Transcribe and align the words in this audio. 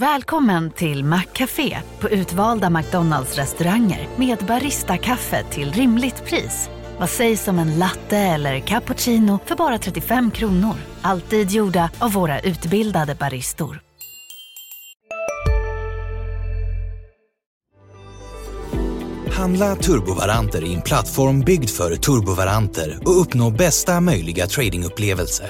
Välkommen 0.00 0.70
till 0.70 1.04
Maccafé 1.04 1.78
på 2.00 2.08
utvalda 2.08 2.70
McDonalds 2.70 3.36
restauranger 3.36 4.08
med 4.16 4.38
Baristakaffe 4.38 5.44
till 5.50 5.72
rimligt 5.72 6.24
pris. 6.24 6.70
Vad 6.98 7.10
sägs 7.10 7.48
om 7.48 7.58
en 7.58 7.78
latte 7.78 8.16
eller 8.16 8.60
cappuccino 8.60 9.38
för 9.44 9.56
bara 9.56 9.78
35 9.78 10.30
kronor? 10.30 10.74
Alltid 11.02 11.50
gjorda 11.50 11.90
av 11.98 12.12
våra 12.12 12.40
utbildade 12.40 13.14
baristor. 13.14 13.80
Handla 19.32 19.76
turbovaranter 19.76 20.64
i 20.64 20.74
en 20.74 20.82
plattform 20.82 21.40
byggd 21.40 21.70
för 21.70 21.96
turbovaranter 21.96 22.98
och 23.04 23.20
uppnå 23.20 23.50
bästa 23.50 24.00
möjliga 24.00 24.46
tradingupplevelse. 24.46 25.44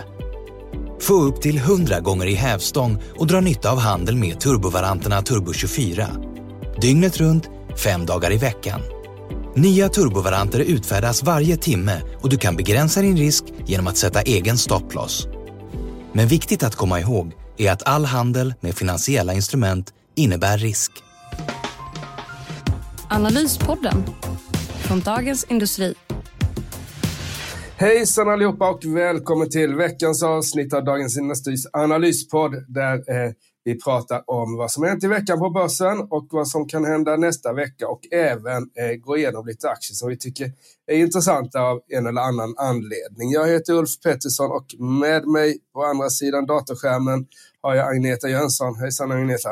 Få 1.06 1.14
upp 1.14 1.40
till 1.40 1.58
100 1.58 2.00
gånger 2.00 2.26
i 2.26 2.34
hävstång 2.34 3.02
och 3.18 3.26
dra 3.26 3.40
nytta 3.40 3.70
av 3.70 3.78
handel 3.78 4.16
med 4.16 4.40
turbovaranterna 4.40 5.22
Turbo 5.22 5.52
24. 5.52 6.08
Dygnet 6.80 7.16
runt, 7.16 7.50
fem 7.84 8.06
dagar 8.06 8.32
i 8.32 8.36
veckan. 8.36 8.80
Nya 9.56 9.88
turbovaranter 9.88 10.60
utfärdas 10.60 11.22
varje 11.22 11.56
timme 11.56 12.00
och 12.20 12.28
du 12.28 12.38
kan 12.38 12.56
begränsa 12.56 13.00
din 13.00 13.16
risk 13.16 13.44
genom 13.66 13.86
att 13.86 13.96
sätta 13.96 14.22
egen 14.22 14.58
stopploss. 14.58 15.26
Men 16.12 16.28
viktigt 16.28 16.62
att 16.62 16.74
komma 16.74 17.00
ihåg 17.00 17.32
är 17.56 17.72
att 17.72 17.88
all 17.88 18.04
handel 18.04 18.54
med 18.60 18.74
finansiella 18.74 19.34
instrument 19.34 19.92
innebär 20.14 20.58
risk. 20.58 20.92
Analyspodden 23.10 24.04
från 24.80 25.00
Dagens 25.00 25.44
Industri. 25.44 25.94
Hejsan 27.78 28.28
allihopa 28.28 28.70
och 28.70 28.84
välkommen 28.84 29.50
till 29.50 29.74
veckans 29.74 30.22
avsnitt 30.22 30.74
av 30.74 30.84
Dagens 30.84 31.18
Industris 31.18 31.66
analyspodd 31.72 32.64
där 32.68 32.94
eh, 32.94 33.32
vi 33.64 33.80
pratar 33.80 34.22
om 34.26 34.56
vad 34.56 34.70
som 34.70 34.84
hänt 34.84 35.04
i 35.04 35.06
veckan 35.06 35.38
på 35.38 35.50
börsen 35.50 36.00
och 36.10 36.26
vad 36.30 36.48
som 36.48 36.68
kan 36.68 36.84
hända 36.84 37.16
nästa 37.16 37.52
vecka 37.52 37.88
och 37.88 38.00
även 38.12 38.62
eh, 38.62 38.96
gå 39.00 39.16
igenom 39.16 39.46
lite 39.46 39.70
aktier 39.70 39.94
som 39.94 40.08
vi 40.08 40.18
tycker 40.18 40.52
är 40.86 40.96
intressanta 40.96 41.60
av 41.60 41.80
en 41.88 42.06
eller 42.06 42.20
annan 42.20 42.54
anledning. 42.58 43.30
Jag 43.30 43.48
heter 43.48 43.72
Ulf 43.72 44.00
Pettersson 44.04 44.50
och 44.50 44.66
med 44.80 45.26
mig 45.26 45.58
på 45.72 45.84
andra 45.84 46.10
sidan 46.10 46.46
datorskärmen 46.46 47.26
har 47.62 47.74
jag 47.74 47.88
Agneta 47.88 48.28
Jönsson. 48.28 48.74
Hejsan 48.74 49.12
Agneta! 49.12 49.50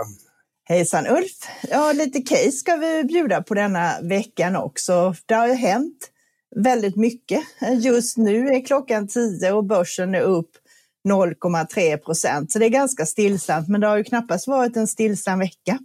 Hejsan 0.65 1.07
Ulf! 1.07 1.39
Ja, 1.71 1.93
lite 1.93 2.21
case 2.21 2.53
ska 2.53 2.77
vi 2.77 3.05
bjuda 3.05 3.43
på 3.43 3.55
denna 3.55 4.01
veckan 4.03 4.57
också. 4.57 5.15
Det 5.27 5.35
har 5.35 5.47
ju 5.47 5.55
hänt 5.55 6.11
väldigt 6.55 6.97
mycket. 6.97 7.41
Just 7.81 8.17
nu 8.17 8.49
är 8.49 8.67
klockan 8.67 9.09
10 9.09 9.53
och 9.53 9.65
börsen 9.65 10.15
är 10.15 10.21
upp 10.21 10.51
0,3 11.09 11.97
procent. 11.97 12.53
Så 12.53 12.59
det 12.59 12.67
är 12.67 12.71
ganska 12.71 13.07
stillsamt, 13.07 13.69
men 13.69 13.81
det 13.81 13.87
har 13.87 13.97
ju 13.97 14.05
knappast 14.05 14.47
varit 14.47 14.77
en 14.77 14.87
stillsam 14.87 15.39
vecka. 15.39 15.79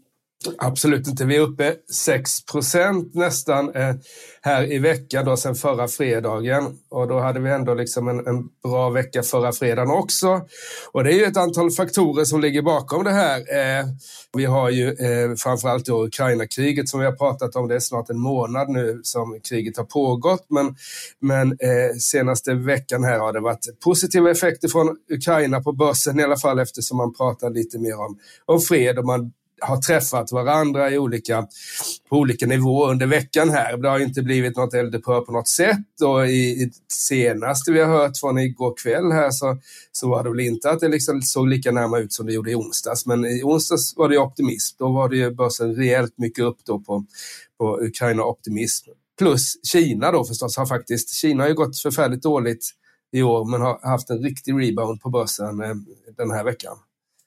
Absolut 0.57 1.07
inte. 1.07 1.25
Vi 1.25 1.35
är 1.35 1.39
uppe 1.39 1.75
6 1.91 2.45
procent 2.45 3.15
nästan 3.15 3.75
eh, 3.75 3.95
här 4.41 4.71
i 4.71 4.79
veckan 4.79 5.25
då 5.25 5.37
sen 5.37 5.55
förra 5.55 5.87
fredagen. 5.87 6.77
Och 6.89 7.07
då 7.07 7.19
hade 7.19 7.39
vi 7.39 7.49
ändå 7.49 7.73
liksom 7.73 8.07
en, 8.07 8.27
en, 8.27 8.49
bra 8.63 8.89
vecka 8.89 9.23
förra 9.23 9.51
fredagen 9.51 9.91
också. 9.91 10.41
Och 10.91 11.03
det 11.03 11.13
är 11.13 11.17
ju 11.17 11.23
ett 11.23 11.37
antal 11.37 11.71
faktorer 11.71 12.25
som 12.25 12.41
ligger 12.41 12.61
bakom 12.61 13.03
det 13.03 13.11
här. 13.11 13.37
Eh, 13.37 13.85
vi 14.33 14.45
har 14.45 14.69
ju 14.69 14.87
eh, 14.87 15.35
framförallt 15.37 15.85
då 15.85 16.05
Ukraina-kriget 16.05 16.89
som 16.89 16.99
vi 16.99 17.05
har 17.05 17.13
pratat 17.13 17.55
om. 17.55 17.67
Det 17.67 17.75
är 17.75 17.79
snart 17.79 18.09
en 18.09 18.19
månad 18.19 18.69
nu 18.69 18.99
som 19.03 19.39
kriget 19.49 19.77
har 19.77 19.85
pågått. 19.85 20.45
Men, 20.49 20.75
men 21.21 21.51
eh, 21.51 21.95
senaste 21.99 22.53
veckan 22.53 23.03
här 23.03 23.19
har 23.19 23.33
det 23.33 23.39
varit 23.39 23.79
positiva 23.83 24.31
effekter 24.31 24.67
från 24.67 24.95
Ukraina 25.11 25.61
på 25.61 25.71
börsen 25.71 26.19
i 26.19 26.23
alla 26.23 26.37
fall 26.37 26.59
eftersom 26.59 26.97
man 26.97 27.13
pratar 27.13 27.49
lite 27.49 27.79
mer 27.79 27.99
om, 27.99 28.19
om 28.45 28.59
fred 28.59 28.97
och 28.99 29.05
man 29.05 29.31
har 29.61 29.77
träffat 29.77 30.31
varandra 30.31 30.91
i 30.91 30.97
olika, 30.97 31.47
på 32.09 32.17
olika 32.17 32.45
nivåer 32.45 32.91
under 32.91 33.05
veckan 33.05 33.49
här. 33.49 33.77
Det 33.77 33.89
har 33.89 33.99
inte 33.99 34.21
blivit 34.21 34.57
något 34.57 34.73
eldupphör 34.73 35.21
på 35.21 35.31
något 35.31 35.47
sätt 35.47 36.02
och 36.03 36.27
i, 36.27 36.31
i 36.31 36.71
senaste 36.93 37.71
vi 37.71 37.81
har 37.81 37.87
hört 37.87 38.17
från 38.17 38.37
igår 38.37 38.73
kväll 38.83 39.11
här 39.11 39.31
så, 39.31 39.58
så 39.92 40.09
var 40.09 40.23
det 40.23 40.30
väl 40.30 40.39
inte 40.39 40.70
att 40.70 40.80
det 40.80 40.87
liksom 40.87 41.21
såg 41.21 41.47
lika 41.47 41.71
närma 41.71 41.99
ut 41.99 42.14
som 42.14 42.25
det 42.25 42.33
gjorde 42.33 42.52
i 42.52 42.55
onsdags. 42.55 43.05
Men 43.05 43.25
i 43.25 43.43
onsdags 43.43 43.97
var 43.97 44.09
det 44.09 44.17
optimism. 44.17 44.75
Då 44.80 44.92
var 44.92 45.09
det 45.09 45.17
ju 45.17 45.31
börsen 45.31 45.76
rejält 45.76 46.14
mycket 46.17 46.43
upp 46.43 46.58
då 46.65 46.80
på, 46.80 47.05
på 47.58 47.80
Ukraina-optimism. 47.81 48.89
Plus 49.20 49.53
Kina 49.71 50.11
då 50.11 50.26
förstås 50.26 50.58
har 50.58 50.65
faktiskt, 50.65 51.09
Kina 51.09 51.43
har 51.43 51.49
ju 51.49 51.55
gått 51.55 51.80
förfärligt 51.80 52.23
dåligt 52.23 52.65
i 53.11 53.21
år 53.21 53.45
men 53.45 53.61
har 53.61 53.80
haft 53.89 54.09
en 54.09 54.23
riktig 54.23 54.53
rebound 54.53 55.02
på 55.02 55.09
börsen 55.09 55.61
eh, 55.61 55.76
den 56.17 56.31
här 56.31 56.43
veckan. 56.43 56.77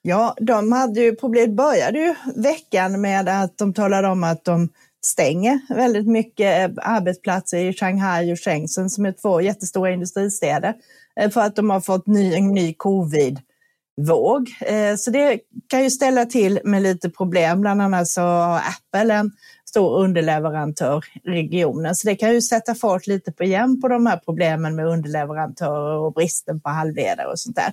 Ja, 0.05 0.37
de 0.41 0.73
hade 0.73 1.01
ju 1.01 1.17
problem, 1.17 1.57
började 1.57 1.99
ju 1.99 2.15
veckan 2.37 3.01
med 3.01 3.29
att 3.29 3.59
de 3.59 3.75
talade 3.75 4.09
om 4.09 4.25
att 4.25 4.45
de 4.45 4.69
stänger 5.05 5.61
väldigt 5.69 6.07
mycket 6.07 6.79
eh, 6.79 6.93
arbetsplatser 6.93 7.59
i 7.59 7.73
Shanghai 7.73 8.33
och 8.33 8.41
Shenzhen 8.41 8.91
som 8.91 9.07
är 9.07 9.13
två 9.13 9.41
jättestora 9.41 9.91
industristäder 9.91 10.75
eh, 11.21 11.31
för 11.31 11.41
att 11.41 11.57
de 11.57 11.71
har 11.71 11.81
fått 11.81 12.07
ny, 12.07 12.35
en 12.35 12.49
ny 12.49 12.75
covid-våg. 12.75 14.51
Eh, 14.61 14.97
så 14.97 15.11
det 15.11 15.41
kan 15.67 15.83
ju 15.83 15.91
ställa 15.91 16.27
till 16.27 16.61
med 16.65 16.83
lite 16.83 17.11
problem. 17.11 17.61
Bland 17.61 17.83
annat 17.83 18.09
så 18.09 18.21
har 18.21 18.57
Apple 18.59 19.15
en 19.15 19.31
stor 19.69 19.99
underleverantör 19.99 21.05
i 21.25 21.31
regionen. 21.31 21.95
Så 21.95 22.09
det 22.09 22.17
kan 22.17 22.33
ju 22.33 22.43
sätta 22.43 22.75
fart 22.75 23.07
lite 23.07 23.33
på 23.33 23.45
igen 23.45 23.81
på 23.81 23.89
de 23.89 24.07
här 24.07 24.17
problemen 24.17 24.77
med 24.77 24.87
underleverantörer 24.87 25.97
och 25.99 26.13
bristen 26.13 26.61
på 26.61 26.71
halvledare 26.71 27.27
och 27.27 27.39
sånt 27.39 27.57
där. 27.57 27.73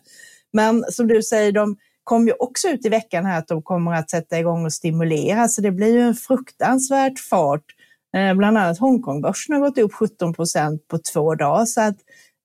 Men 0.53 0.85
som 0.91 1.07
du 1.07 1.23
säger, 1.23 1.51
de 1.51 1.77
kom 2.09 2.27
ju 2.27 2.33
också 2.39 2.67
ut 2.67 2.85
i 2.85 2.89
veckan 2.89 3.25
här 3.25 3.39
att 3.39 3.47
de 3.47 3.61
kommer 3.61 3.93
att 3.93 4.09
sätta 4.09 4.39
igång 4.39 4.65
och 4.65 4.73
stimulera, 4.73 5.47
så 5.47 5.61
det 5.61 5.71
blir 5.71 5.93
ju 5.93 6.01
en 6.01 6.15
fruktansvärt 6.15 7.19
fart. 7.19 7.63
Eh, 8.17 8.33
bland 8.33 8.57
annat 8.57 8.79
Hongkongbörsen 8.79 9.55
har 9.55 9.61
gått 9.61 9.77
upp 9.77 9.93
17 9.93 10.33
procent 10.33 10.87
på 10.87 10.99
två 11.13 11.35
dagar, 11.35 11.65
så 11.65 11.81
att 11.81 11.95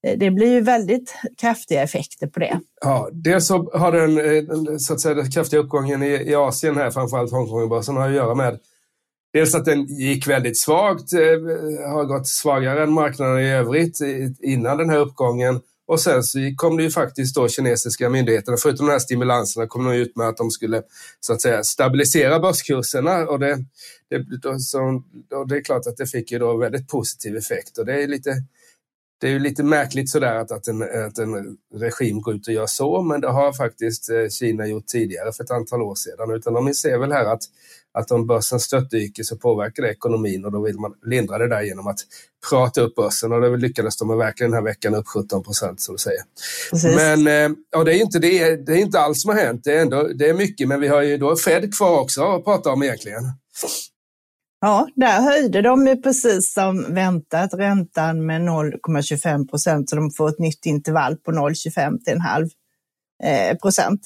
eh, 0.06 0.18
det 0.18 0.30
blir 0.30 0.52
ju 0.52 0.60
väldigt 0.60 1.14
kraftiga 1.40 1.82
effekter 1.82 2.26
på 2.26 2.40
det. 2.40 2.60
Ja, 2.80 3.08
dels 3.12 3.46
så 3.46 3.70
har 3.78 3.92
eh, 3.94 4.42
den, 4.42 4.80
så 4.80 4.94
att 4.94 5.00
säga, 5.00 5.14
den 5.14 5.30
kraftiga 5.30 5.60
uppgången 5.60 6.02
i, 6.02 6.06
i 6.06 6.34
Asien 6.34 6.76
här, 6.76 6.90
framförallt 6.90 7.32
Hongkongbörsen, 7.32 7.96
har 7.96 8.08
att 8.08 8.14
göra 8.14 8.34
med 8.34 8.58
Dels 9.32 9.54
att 9.54 9.64
den 9.64 9.84
gick 9.84 10.28
väldigt 10.28 10.58
svagt, 10.58 11.12
har 11.92 12.04
gått 12.04 12.28
svagare 12.28 12.82
än 12.82 12.92
marknaden 12.92 13.38
i 13.38 13.50
övrigt 13.50 13.98
innan 14.42 14.78
den 14.78 14.90
här 14.90 14.98
uppgången 14.98 15.60
och 15.86 16.00
sen 16.00 16.22
så 16.22 16.38
kom 16.56 16.76
det 16.76 16.82
ju 16.82 16.90
faktiskt 16.90 17.34
då 17.34 17.48
kinesiska 17.48 18.10
myndigheterna, 18.10 18.56
förutom 18.56 18.86
de 18.86 18.92
här 18.92 18.98
stimulanserna, 18.98 19.66
kom 19.66 19.84
de 19.84 19.94
ut 19.94 20.16
med 20.16 20.28
att 20.28 20.36
de 20.36 20.50
skulle 20.50 20.82
så 21.20 21.32
att 21.32 21.42
säga 21.42 21.64
stabilisera 21.64 22.40
börskurserna. 22.40 23.18
Och 23.28 23.38
det, 23.38 23.64
det, 24.10 24.60
så, 24.60 25.02
och 25.34 25.48
det 25.48 25.56
är 25.56 25.64
klart 25.64 25.86
att 25.86 25.96
det 25.96 26.06
fick 26.06 26.32
ju 26.32 26.38
då 26.38 26.56
väldigt 26.56 26.88
positiv 26.88 27.36
effekt. 27.36 27.78
Och 27.78 27.86
det 27.86 28.02
är 28.02 28.06
lite, 28.06 28.30
det 29.20 29.26
är 29.26 29.30
ju 29.30 29.38
lite 29.38 29.62
märkligt 29.62 30.10
sådär 30.10 30.34
att, 30.34 30.50
att, 30.52 30.68
en, 30.68 30.82
att 30.82 31.18
en 31.18 31.56
regim 31.74 32.20
går 32.20 32.34
ut 32.34 32.48
och 32.48 32.54
gör 32.54 32.66
så, 32.66 33.02
men 33.02 33.20
det 33.20 33.30
har 33.30 33.52
faktiskt 33.52 34.10
eh, 34.10 34.28
Kina 34.28 34.66
gjort 34.66 34.86
tidigare 34.86 35.32
för 35.32 35.44
ett 35.44 35.50
antal 35.50 35.82
år 35.82 35.94
sedan. 35.94 36.30
Utan 36.30 36.52
de 36.52 36.74
ser 36.74 36.98
väl 36.98 37.12
här 37.12 37.24
att 37.24 37.42
att 37.98 38.10
om 38.10 38.26
börsen 38.26 38.60
störtdyker 38.60 39.22
så 39.22 39.36
påverkar 39.36 39.82
det 39.82 39.90
ekonomin 39.90 40.44
och 40.44 40.52
då 40.52 40.62
vill 40.62 40.78
man 40.78 40.94
lindra 41.06 41.38
det 41.38 41.48
där 41.48 41.62
genom 41.62 41.86
att 41.86 41.98
prata 42.50 42.80
upp 42.80 42.94
börsen 42.94 43.32
och 43.32 43.40
det 43.40 43.56
lyckades 43.56 43.96
de 43.96 44.18
verkligen 44.18 44.50
den 44.50 44.58
här 44.58 44.64
veckan 44.64 44.94
upp 44.94 45.06
17 45.06 45.42
procent 45.42 45.80
som 45.80 45.94
du 45.94 45.98
säger. 45.98 46.22
Precis. 46.70 46.96
Men 46.96 47.26
eh, 47.26 47.56
ja, 47.70 47.84
det, 47.84 47.94
är 47.94 48.00
inte, 48.00 48.18
det, 48.18 48.56
det 48.56 48.72
är 48.72 48.76
inte 48.76 49.00
allt 49.00 49.18
som 49.18 49.30
har 49.30 49.36
hänt, 49.36 49.64
det 49.64 49.72
är, 49.72 49.82
ändå, 49.82 50.02
det 50.02 50.28
är 50.28 50.34
mycket 50.34 50.68
men 50.68 50.80
vi 50.80 50.88
har 50.88 51.02
ju 51.02 51.16
då 51.16 51.36
Fed 51.36 51.76
kvar 51.76 52.00
också 52.00 52.22
att 52.22 52.44
prata 52.44 52.72
om 52.72 52.82
egentligen. 52.82 53.22
Ja, 54.64 54.88
där 54.94 55.20
höjde 55.20 55.62
de 55.62 55.86
ju 55.86 55.96
precis 55.96 56.52
som 56.52 56.94
väntat 56.94 57.54
räntan 57.54 58.26
med 58.26 58.40
0,25 58.40 59.48
procent 59.48 59.90
så 59.90 59.96
de 59.96 60.10
får 60.10 60.28
ett 60.28 60.38
nytt 60.38 60.66
intervall 60.66 61.16
på 61.16 61.32
0,25 61.32 61.98
till 62.04 62.12
en 62.12 62.20
halv 62.20 62.48
eh, 63.24 63.56
procent. 63.56 64.00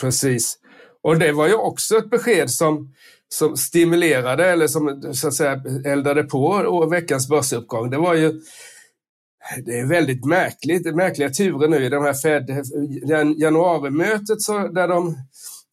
Precis. 0.00 0.58
Och 1.02 1.18
det 1.18 1.32
var 1.32 1.48
ju 1.48 1.54
också 1.54 1.96
ett 1.96 2.10
besked 2.10 2.50
som 2.50 2.94
som 3.28 3.56
stimulerade 3.56 4.46
eller 4.46 4.66
som 4.66 5.12
så 5.14 5.28
att 5.28 5.34
säga 5.34 5.62
eldade 5.84 6.22
på 6.22 6.86
veckans 6.90 7.28
börsuppgång, 7.28 7.90
det 7.90 7.98
var 7.98 8.14
ju 8.14 8.40
det 9.64 9.78
är 9.78 9.86
väldigt 9.86 10.24
märkligt, 10.24 10.94
märkliga 10.94 11.30
turer 11.30 11.68
nu 11.68 11.84
i 11.84 11.88
de 11.88 12.04
här 12.04 12.14
Fed, 12.14 12.50
januarimötet 13.36 14.42
så 14.42 14.68
där 14.68 14.88
de 14.88 15.16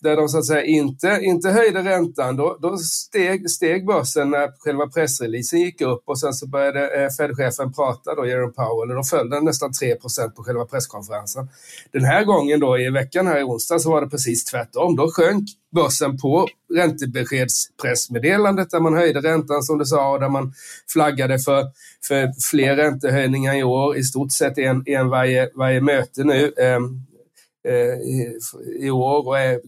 där 0.01 0.15
de 0.15 0.29
så 0.29 0.37
att 0.37 0.45
säga 0.45 0.63
inte, 0.63 1.19
inte 1.21 1.49
höjde 1.49 1.79
räntan, 1.79 2.35
då, 2.35 2.57
då 2.61 2.77
steg, 2.77 3.49
steg 3.49 3.85
börsen 3.85 4.29
när 4.29 4.51
själva 4.59 4.87
pressreleasen 4.87 5.59
gick 5.59 5.81
upp 5.81 6.03
och 6.05 6.19
sen 6.19 6.33
så 6.33 6.47
började 6.47 7.03
eh, 7.03 7.09
Fed-chefen 7.17 7.73
prata, 7.73 8.15
då, 8.15 8.25
Jerome 8.25 8.53
Powell, 8.53 8.89
och 8.89 8.95
då 8.95 9.03
föll 9.03 9.29
den 9.29 9.45
nästan 9.45 9.71
3% 9.71 10.29
på 10.35 10.43
själva 10.43 10.65
presskonferensen. 10.65 11.49
Den 11.91 12.05
här 12.05 12.23
gången 12.23 12.59
då 12.59 12.79
i 12.79 12.89
veckan 12.89 13.27
här 13.27 13.39
i 13.39 13.43
onsdag 13.43 13.79
så 13.79 13.91
var 13.91 14.01
det 14.01 14.09
precis 14.09 14.45
tvärtom. 14.45 14.95
Då 14.95 15.11
sjönk 15.11 15.49
börsen 15.75 16.17
på 16.17 16.47
räntebeskedspressmeddelandet 16.73 18.69
där 18.69 18.79
man 18.79 18.93
höjde 18.93 19.19
räntan 19.19 19.63
som 19.63 19.77
du 19.77 19.85
sa 19.85 20.11
och 20.11 20.19
där 20.19 20.29
man 20.29 20.53
flaggade 20.93 21.39
för, 21.39 21.63
för 22.07 22.31
fler 22.51 22.75
räntehöjningar 22.75 23.55
i 23.55 23.63
år, 23.63 23.97
i 23.97 24.03
stort 24.03 24.31
sett 24.31 24.57
en, 24.57 24.83
en 24.85 25.09
varje, 25.09 25.49
varje 25.55 25.81
möte 25.81 26.23
nu. 26.23 26.53
Eh, 26.57 26.79
Eh, 27.63 28.01
i, 28.79 28.89
år 28.89 29.27
och 29.27 29.39
eh, 29.39 29.59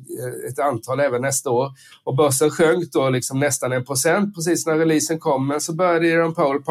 ett 0.50 0.60
antal 0.60 1.00
även 1.00 1.22
nästa 1.22 1.50
år. 1.50 1.72
Och 2.04 2.16
börsen 2.16 2.50
sjönk 2.50 2.92
då 2.92 3.10
liksom 3.10 3.40
nästan 3.40 3.72
en 3.72 3.86
procent 3.86 4.36
precis 4.36 4.66
när 4.66 4.78
releasen 4.78 5.20
kom, 5.20 5.48
men 5.48 5.62
så 5.62 5.74
började 5.74 6.08
Jerome 6.08 6.34
Powell 6.34 6.62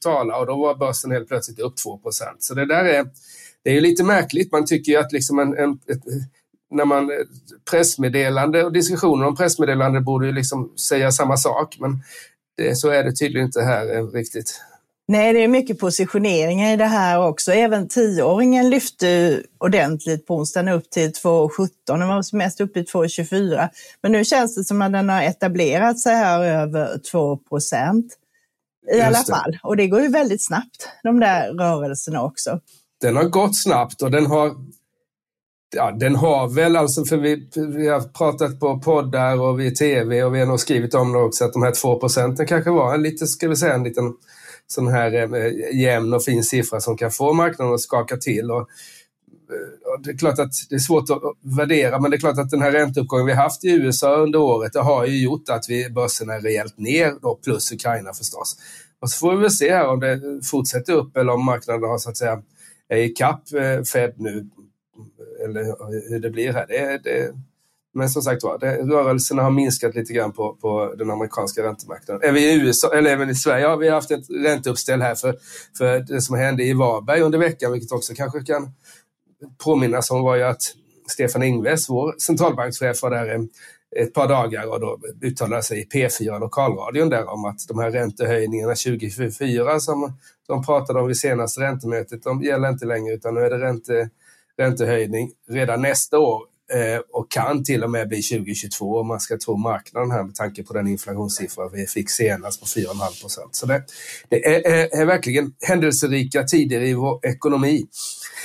tala 0.00 0.38
och 0.38 0.46
då 0.46 0.56
var 0.56 0.74
börsen 0.74 1.10
helt 1.10 1.28
plötsligt 1.28 1.58
upp 1.58 1.76
2 1.76 1.98
procent. 1.98 2.42
Så 2.42 2.54
det 2.54 2.66
där 2.66 2.84
är, 2.84 3.06
det 3.64 3.76
är 3.76 3.80
lite 3.80 4.04
märkligt. 4.04 4.52
Man 4.52 4.66
tycker 4.66 4.92
ju 4.92 4.98
att 4.98 5.12
liksom 5.12 5.38
en, 5.38 5.58
en 5.58 5.72
ett, 5.72 6.02
när 6.70 6.84
man 6.84 7.10
eh, 7.10 7.16
pressmeddelande 7.70 8.64
och 8.64 8.72
diskussioner 8.72 9.26
om 9.26 9.36
pressmeddelande 9.36 10.00
borde 10.00 10.26
ju 10.26 10.32
liksom 10.32 10.72
säga 10.88 11.12
samma 11.12 11.36
sak, 11.36 11.76
men 11.80 12.02
det, 12.56 12.76
så 12.76 12.88
är 12.88 13.04
det 13.04 13.12
tydligen 13.12 13.46
inte 13.46 13.62
här 13.62 14.12
riktigt. 14.12 14.60
Nej, 15.08 15.32
det 15.32 15.44
är 15.44 15.48
mycket 15.48 15.78
positioneringar 15.78 16.72
i 16.72 16.76
det 16.76 16.84
här 16.84 17.26
också. 17.26 17.52
Även 17.52 17.88
tioåringen 17.88 18.70
lyfte 18.70 19.42
ordentligt 19.58 20.26
på 20.26 20.36
onsdagen 20.36 20.68
upp 20.68 20.90
till 20.90 21.10
2,17. 21.10 21.68
Den 21.86 22.08
var 22.08 22.22
som 22.22 22.38
mest 22.38 22.60
uppe 22.60 22.80
i 22.80 22.82
2,24. 22.82 23.68
Men 24.02 24.12
nu 24.12 24.24
känns 24.24 24.54
det 24.54 24.64
som 24.64 24.82
att 24.82 24.92
den 24.92 25.08
har 25.08 25.22
etablerat 25.22 26.00
sig 26.00 26.14
här 26.14 26.44
över 26.44 26.98
2 27.10 27.36
procent. 27.36 28.06
I 28.92 28.96
Just 28.96 29.06
alla 29.06 29.38
fall. 29.38 29.58
Och 29.62 29.76
det 29.76 29.86
går 29.86 30.00
ju 30.00 30.08
väldigt 30.08 30.46
snabbt, 30.46 30.88
de 31.02 31.20
där 31.20 31.52
rörelserna 31.52 32.22
också. 32.22 32.60
Den 33.00 33.16
har 33.16 33.24
gått 33.24 33.62
snabbt 33.62 34.02
och 34.02 34.10
den 34.10 34.26
har 34.26 34.54
Ja, 35.76 35.90
den 35.90 36.16
har 36.16 36.48
väl 36.48 36.76
alltså, 36.76 37.04
för 37.04 37.16
vi, 37.16 37.48
vi 37.76 37.88
har 37.88 38.00
pratat 38.00 38.60
på 38.60 38.78
poddar 38.78 39.40
och 39.40 39.60
vi 39.60 39.74
tv 39.74 40.24
och 40.24 40.34
vi 40.34 40.40
har 40.40 40.46
nog 40.46 40.60
skrivit 40.60 40.94
om 40.94 41.12
det 41.12 41.18
också, 41.18 41.44
att 41.44 41.52
de 41.52 41.62
här 41.62 41.72
två 41.72 41.98
procenten 41.98 42.46
kanske 42.46 42.70
var 42.70 42.94
en 42.94 43.02
lite, 43.02 43.26
ska 43.26 43.48
vi 43.48 43.56
säga, 43.56 43.74
en 43.74 43.84
liten 43.84 44.12
sån 44.66 44.88
här 44.88 45.34
eh, 45.34 45.80
jämn 45.80 46.14
och 46.14 46.24
fin 46.24 46.44
siffra 46.44 46.80
som 46.80 46.96
kan 46.96 47.10
få 47.10 47.32
marknaden 47.32 47.74
att 47.74 47.80
skaka 47.80 48.16
till. 48.16 48.50
Och, 48.50 48.60
eh, 48.60 49.92
och 49.94 50.02
det 50.02 50.10
är 50.10 50.18
klart 50.18 50.38
att 50.38 50.52
det 50.70 50.74
är 50.74 50.78
svårt 50.78 51.10
att 51.10 51.22
värdera, 51.58 52.00
men 52.00 52.10
det 52.10 52.16
är 52.16 52.20
klart 52.20 52.38
att 52.38 52.50
den 52.50 52.62
här 52.62 52.72
ränteuppgången 52.72 53.26
vi 53.26 53.32
haft 53.32 53.64
i 53.64 53.70
USA 53.70 54.16
under 54.16 54.38
året, 54.38 54.72
det 54.72 54.80
har 54.80 55.06
ju 55.06 55.22
gjort 55.22 55.48
att 55.48 55.64
vi, 55.68 55.90
börsen 55.90 56.30
är 56.30 56.40
rejält 56.40 56.78
ner, 56.78 57.14
då, 57.22 57.38
plus 57.44 57.72
Ukraina 57.72 58.12
förstås. 58.12 58.56
Och 59.00 59.10
så 59.10 59.18
får 59.18 59.36
vi 59.36 59.42
väl 59.42 59.50
se 59.50 59.72
här 59.72 59.88
om 59.88 60.00
det 60.00 60.20
fortsätter 60.44 60.92
upp 60.92 61.16
eller 61.16 61.32
om 61.32 61.44
marknaden 61.44 61.82
har 61.82 61.98
så 61.98 62.10
att 62.10 62.16
säga 62.16 62.42
är 62.88 62.98
ikapp 62.98 63.48
kapp 63.50 63.62
eh, 63.62 63.82
Fed 63.82 64.14
nu, 64.16 64.48
eller 65.44 65.64
hur 66.10 66.20
det 66.20 66.30
blir 66.30 66.52
här. 66.52 66.66
Det, 66.66 67.00
det, 67.04 67.32
men 67.94 68.10
som 68.10 68.22
sagt 68.22 68.42
var, 68.42 68.58
rörelserna 68.86 69.42
har 69.42 69.50
minskat 69.50 69.94
lite 69.94 70.12
grann 70.12 70.32
på, 70.32 70.54
på 70.54 70.94
den 70.98 71.10
amerikanska 71.10 71.62
räntemarknaden. 71.62 72.28
Även 72.28 72.42
i, 72.42 72.54
USA, 72.54 72.94
eller 72.94 73.10
även 73.10 73.30
i 73.30 73.34
Sverige 73.34 73.66
har 73.66 73.76
vi 73.76 73.88
haft 73.88 74.10
ett 74.10 74.30
ränteuppställ 74.30 75.02
här 75.02 75.14
för, 75.14 75.36
för 75.78 75.98
det 75.98 76.20
som 76.20 76.36
hände 76.36 76.64
i 76.64 76.72
Varberg 76.72 77.20
under 77.20 77.38
veckan, 77.38 77.72
vilket 77.72 77.92
också 77.92 78.14
kanske 78.14 78.40
kan 78.40 78.70
påminnas 79.64 80.10
om 80.10 80.22
var 80.22 80.36
ju 80.36 80.42
att 80.42 80.62
Stefan 81.08 81.42
Ingves, 81.42 81.90
vår 81.90 82.14
centralbankschef, 82.18 83.02
var 83.02 83.10
där 83.10 83.34
eh, 83.34 83.40
ett 83.96 84.14
par 84.14 84.28
dagar 84.28 84.66
och 84.66 84.80
då 84.80 84.98
uttalade 85.22 85.62
sig 85.62 85.80
i 85.80 85.84
P4 85.84 86.40
lokalradion 86.40 87.08
där 87.08 87.30
om 87.30 87.44
att 87.44 87.68
de 87.68 87.78
här 87.78 87.90
räntehöjningarna 87.90 88.74
2024 88.74 89.80
som 89.80 90.12
de 90.48 90.64
pratade 90.64 91.00
om 91.00 91.06
vid 91.06 91.16
senaste 91.16 91.60
räntemötet, 91.60 92.22
de 92.22 92.42
gäller 92.42 92.68
inte 92.68 92.86
längre 92.86 93.14
utan 93.14 93.34
nu 93.34 93.40
är 93.40 93.50
det 93.50 93.58
ränte, 93.58 94.10
räntehöjning 94.58 95.30
redan 95.48 95.82
nästa 95.82 96.18
år 96.18 96.51
och 97.12 97.30
kan 97.30 97.64
till 97.64 97.84
och 97.84 97.90
med 97.90 98.08
bli 98.08 98.22
2022 98.22 98.98
om 99.00 99.06
man 99.06 99.20
ska 99.20 99.38
tro 99.38 99.56
marknaden 99.56 100.10
här 100.10 100.22
med 100.22 100.34
tanke 100.34 100.62
på 100.62 100.72
den 100.72 100.88
inflationssiffra 100.88 101.68
vi 101.68 101.86
fick 101.86 102.10
senast 102.10 102.60
på 102.60 102.66
4,5 102.66 103.20
procent. 103.20 103.54
Så 103.54 103.66
det, 103.66 103.82
det 104.28 104.46
är, 104.46 104.72
är, 104.72 105.00
är, 105.00 105.04
verkligen 105.04 105.52
händelserika 105.68 106.42
tider 106.42 106.80
i 106.80 106.94
vår 106.94 107.26
ekonomi. 107.26 107.86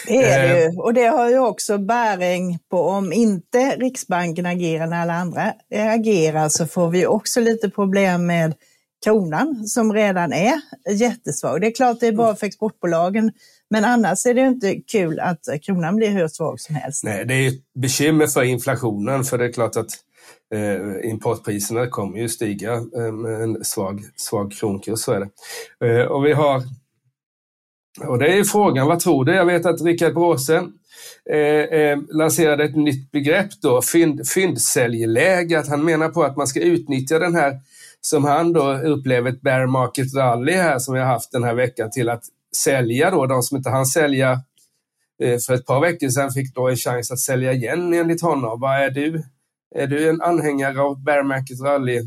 Det 0.07 0.24
är 0.24 0.47
det 0.47 0.59
ju 0.59 0.65
eh, 0.65 0.79
och 0.79 0.94
det 0.94 1.06
har 1.06 1.29
ju 1.29 1.39
också 1.39 1.77
bäring 1.77 2.59
på 2.71 2.81
om 2.81 3.13
inte 3.13 3.75
Riksbanken 3.75 4.45
agerar 4.45 4.88
när 4.88 5.01
alla 5.01 5.13
andra 5.13 5.53
agerar 5.71 6.50
så 6.50 6.68
får 6.68 6.89
vi 6.89 7.06
också 7.06 7.39
lite 7.39 7.69
problem 7.69 8.25
med 8.25 8.53
kronan 9.03 9.68
som 9.68 9.94
redan 9.94 10.33
är 10.33 10.62
jättesvag. 10.89 11.62
Det 11.62 11.68
är 11.68 11.75
klart 11.75 12.00
det 12.00 12.07
är 12.07 12.12
bra 12.12 12.35
för 12.35 12.47
exportbolagen 12.47 13.31
men 13.69 13.86
annars 13.86 14.25
är 14.25 14.34
det 14.34 14.42
inte 14.42 14.75
kul 14.75 15.19
att 15.19 15.40
kronan 15.62 15.96
blir 15.96 16.10
hur 16.10 16.28
svag 16.28 16.60
som 16.60 16.75
helst. 16.75 17.04
Nej, 17.04 17.25
det 17.25 17.34
är 17.34 17.48
ett 17.48 17.74
bekymmer 17.80 18.28
för 18.28 18.44
inflationen 18.44 19.24
för 19.24 19.38
det 19.38 19.46
är 19.46 19.52
klart 19.52 19.75
att 19.75 19.92
eh, 20.54 21.10
importpriserna 21.10 21.88
kommer 21.88 22.18
ju 22.18 22.30
stiga 22.30 22.74
eh, 22.74 23.12
med 23.12 23.42
en 23.42 23.64
svag, 23.64 24.02
svag 24.16 24.52
kronkurs. 24.52 25.00
Så 25.00 25.12
är 25.12 25.19
det. 25.19 25.30
Eh, 25.88 26.06
och 26.06 26.25
vi 26.25 26.34
har 26.34 26.64
och 28.06 28.19
det 28.19 28.38
är 28.40 28.44
frågan, 28.44 28.88
vad 28.88 29.00
tror 29.00 29.25
du? 29.25 29.36
Jag 29.36 29.46
vet 29.46 29.66
att 29.66 29.81
Rickard 29.81 30.14
Bråse 30.14 30.64
eh, 31.30 31.80
eh, 31.80 31.98
lanserade 32.10 32.64
ett 32.64 32.75
nytt 32.75 33.12
begrepp 33.12 33.50
då, 33.62 33.81
fynd, 33.81 34.28
fyndsäljläge, 34.28 35.60
att 35.60 35.68
han 35.68 35.86
menar 35.86 36.10
på 36.10 36.24
att 36.24 36.38
man 36.38 36.48
ska 36.48 36.60
utnyttja 36.60 37.19
den 37.19 37.36
här 37.36 37.60
som 38.02 38.24
han 38.24 38.54
då 38.54 38.74
upplever 38.74 39.30
ett 39.30 39.42
bear 39.42 39.66
market 39.66 40.16
rally 40.16 40.54
här 40.54 40.80
som 40.80 40.94
vi 40.94 41.00
har 41.00 41.08
haft 41.08 41.31
den 41.31 41.44
här 41.44 41.54
veckan 41.54 41.92
till 41.92 42.10
att 42.10 42.24
sälja 42.55 43.11
då, 43.11 43.25
de 43.25 43.41
som 43.41 43.57
inte 43.57 43.69
hann 43.69 43.85
sälja 43.85 44.31
eh, 45.23 45.38
för 45.47 45.53
ett 45.53 45.65
par 45.65 45.81
veckor 45.81 46.09
sedan 46.09 46.31
fick 46.31 46.55
då 46.55 46.69
en 46.69 46.75
chans 46.75 47.11
att 47.11 47.19
sälja 47.19 47.53
igen 47.53 47.94
enligt 47.94 48.21
honom. 48.21 48.59
Vad 48.59 48.83
är 48.83 48.89
du? 48.89 49.23
Är 49.75 49.88
du 49.88 50.09
en 50.09 50.21
anhängare 50.21 50.81
av 50.81 51.03
bear 51.03 51.23
market 51.23 51.61
rally 51.61 51.97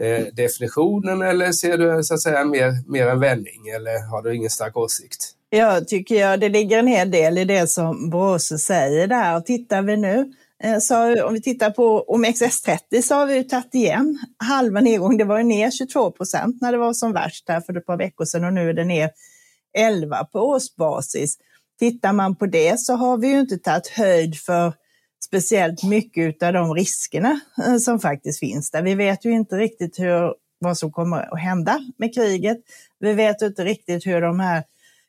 eh, 0.00 0.26
definitionen 0.32 1.22
eller 1.22 1.52
ser 1.52 1.78
du 1.78 2.02
så 2.02 2.14
att 2.14 2.22
säga 2.22 2.44
mer, 2.44 2.90
mer 2.92 3.06
en 3.06 3.20
vändning 3.20 3.68
eller 3.76 4.10
har 4.10 4.22
du 4.22 4.34
ingen 4.34 4.50
stark 4.50 4.76
åsikt? 4.76 5.30
Jag 5.50 5.88
tycker 5.88 6.14
jag 6.14 6.40
det 6.40 6.48
ligger 6.48 6.78
en 6.78 6.86
hel 6.86 7.10
del 7.10 7.38
i 7.38 7.44
det 7.44 7.66
som 7.70 8.10
Bråse 8.10 8.58
säger 8.58 9.06
där 9.06 9.36
och 9.36 9.46
tittar 9.46 9.82
vi 9.82 9.96
nu 9.96 10.32
eh, 10.64 10.78
så 10.80 11.26
om 11.26 11.34
vi 11.34 11.42
tittar 11.42 11.70
på 11.70 12.04
OMXS30 12.08 13.02
så 13.02 13.14
har 13.14 13.26
vi 13.26 13.44
tagit 13.44 13.74
igen 13.74 14.18
halva 14.38 14.80
nedgången, 14.80 15.18
Det 15.18 15.24
var 15.24 15.38
ju 15.38 15.44
ner 15.44 15.70
22 15.70 16.10
procent 16.10 16.60
när 16.60 16.72
det 16.72 16.78
var 16.78 16.92
som 16.92 17.12
värst 17.12 17.46
där 17.46 17.60
för 17.60 17.78
ett 17.78 17.86
par 17.86 17.96
veckor 17.98 18.24
sedan 18.24 18.44
och 18.44 18.52
nu 18.52 18.70
är 18.70 18.74
det 18.74 18.84
ner 18.84 19.10
11 19.74 20.24
på 20.24 20.40
årsbasis. 20.40 21.36
Tittar 21.78 22.12
man 22.12 22.36
på 22.36 22.46
det 22.46 22.80
så 22.80 22.94
har 22.94 23.18
vi 23.18 23.28
ju 23.28 23.40
inte 23.40 23.58
tagit 23.58 23.88
höjd 23.88 24.36
för 24.36 24.72
speciellt 25.24 25.82
mycket 25.82 26.42
av 26.42 26.52
de 26.52 26.74
riskerna 26.74 27.40
eh, 27.66 27.76
som 27.76 28.00
faktiskt 28.00 28.40
finns 28.40 28.70
där. 28.70 28.82
Vi 28.82 28.94
vet 28.94 29.24
ju 29.24 29.30
inte 29.30 29.56
riktigt 29.56 29.98
hur, 29.98 30.34
vad 30.58 30.78
som 30.78 30.92
kommer 30.92 31.34
att 31.34 31.40
hända 31.40 31.80
med 31.96 32.14
kriget. 32.14 32.58
Vi 32.98 33.12
vet 33.12 33.42
inte 33.42 33.64
riktigt 33.64 34.06
hur 34.06 34.20
de 34.20 34.40
här 34.40 34.64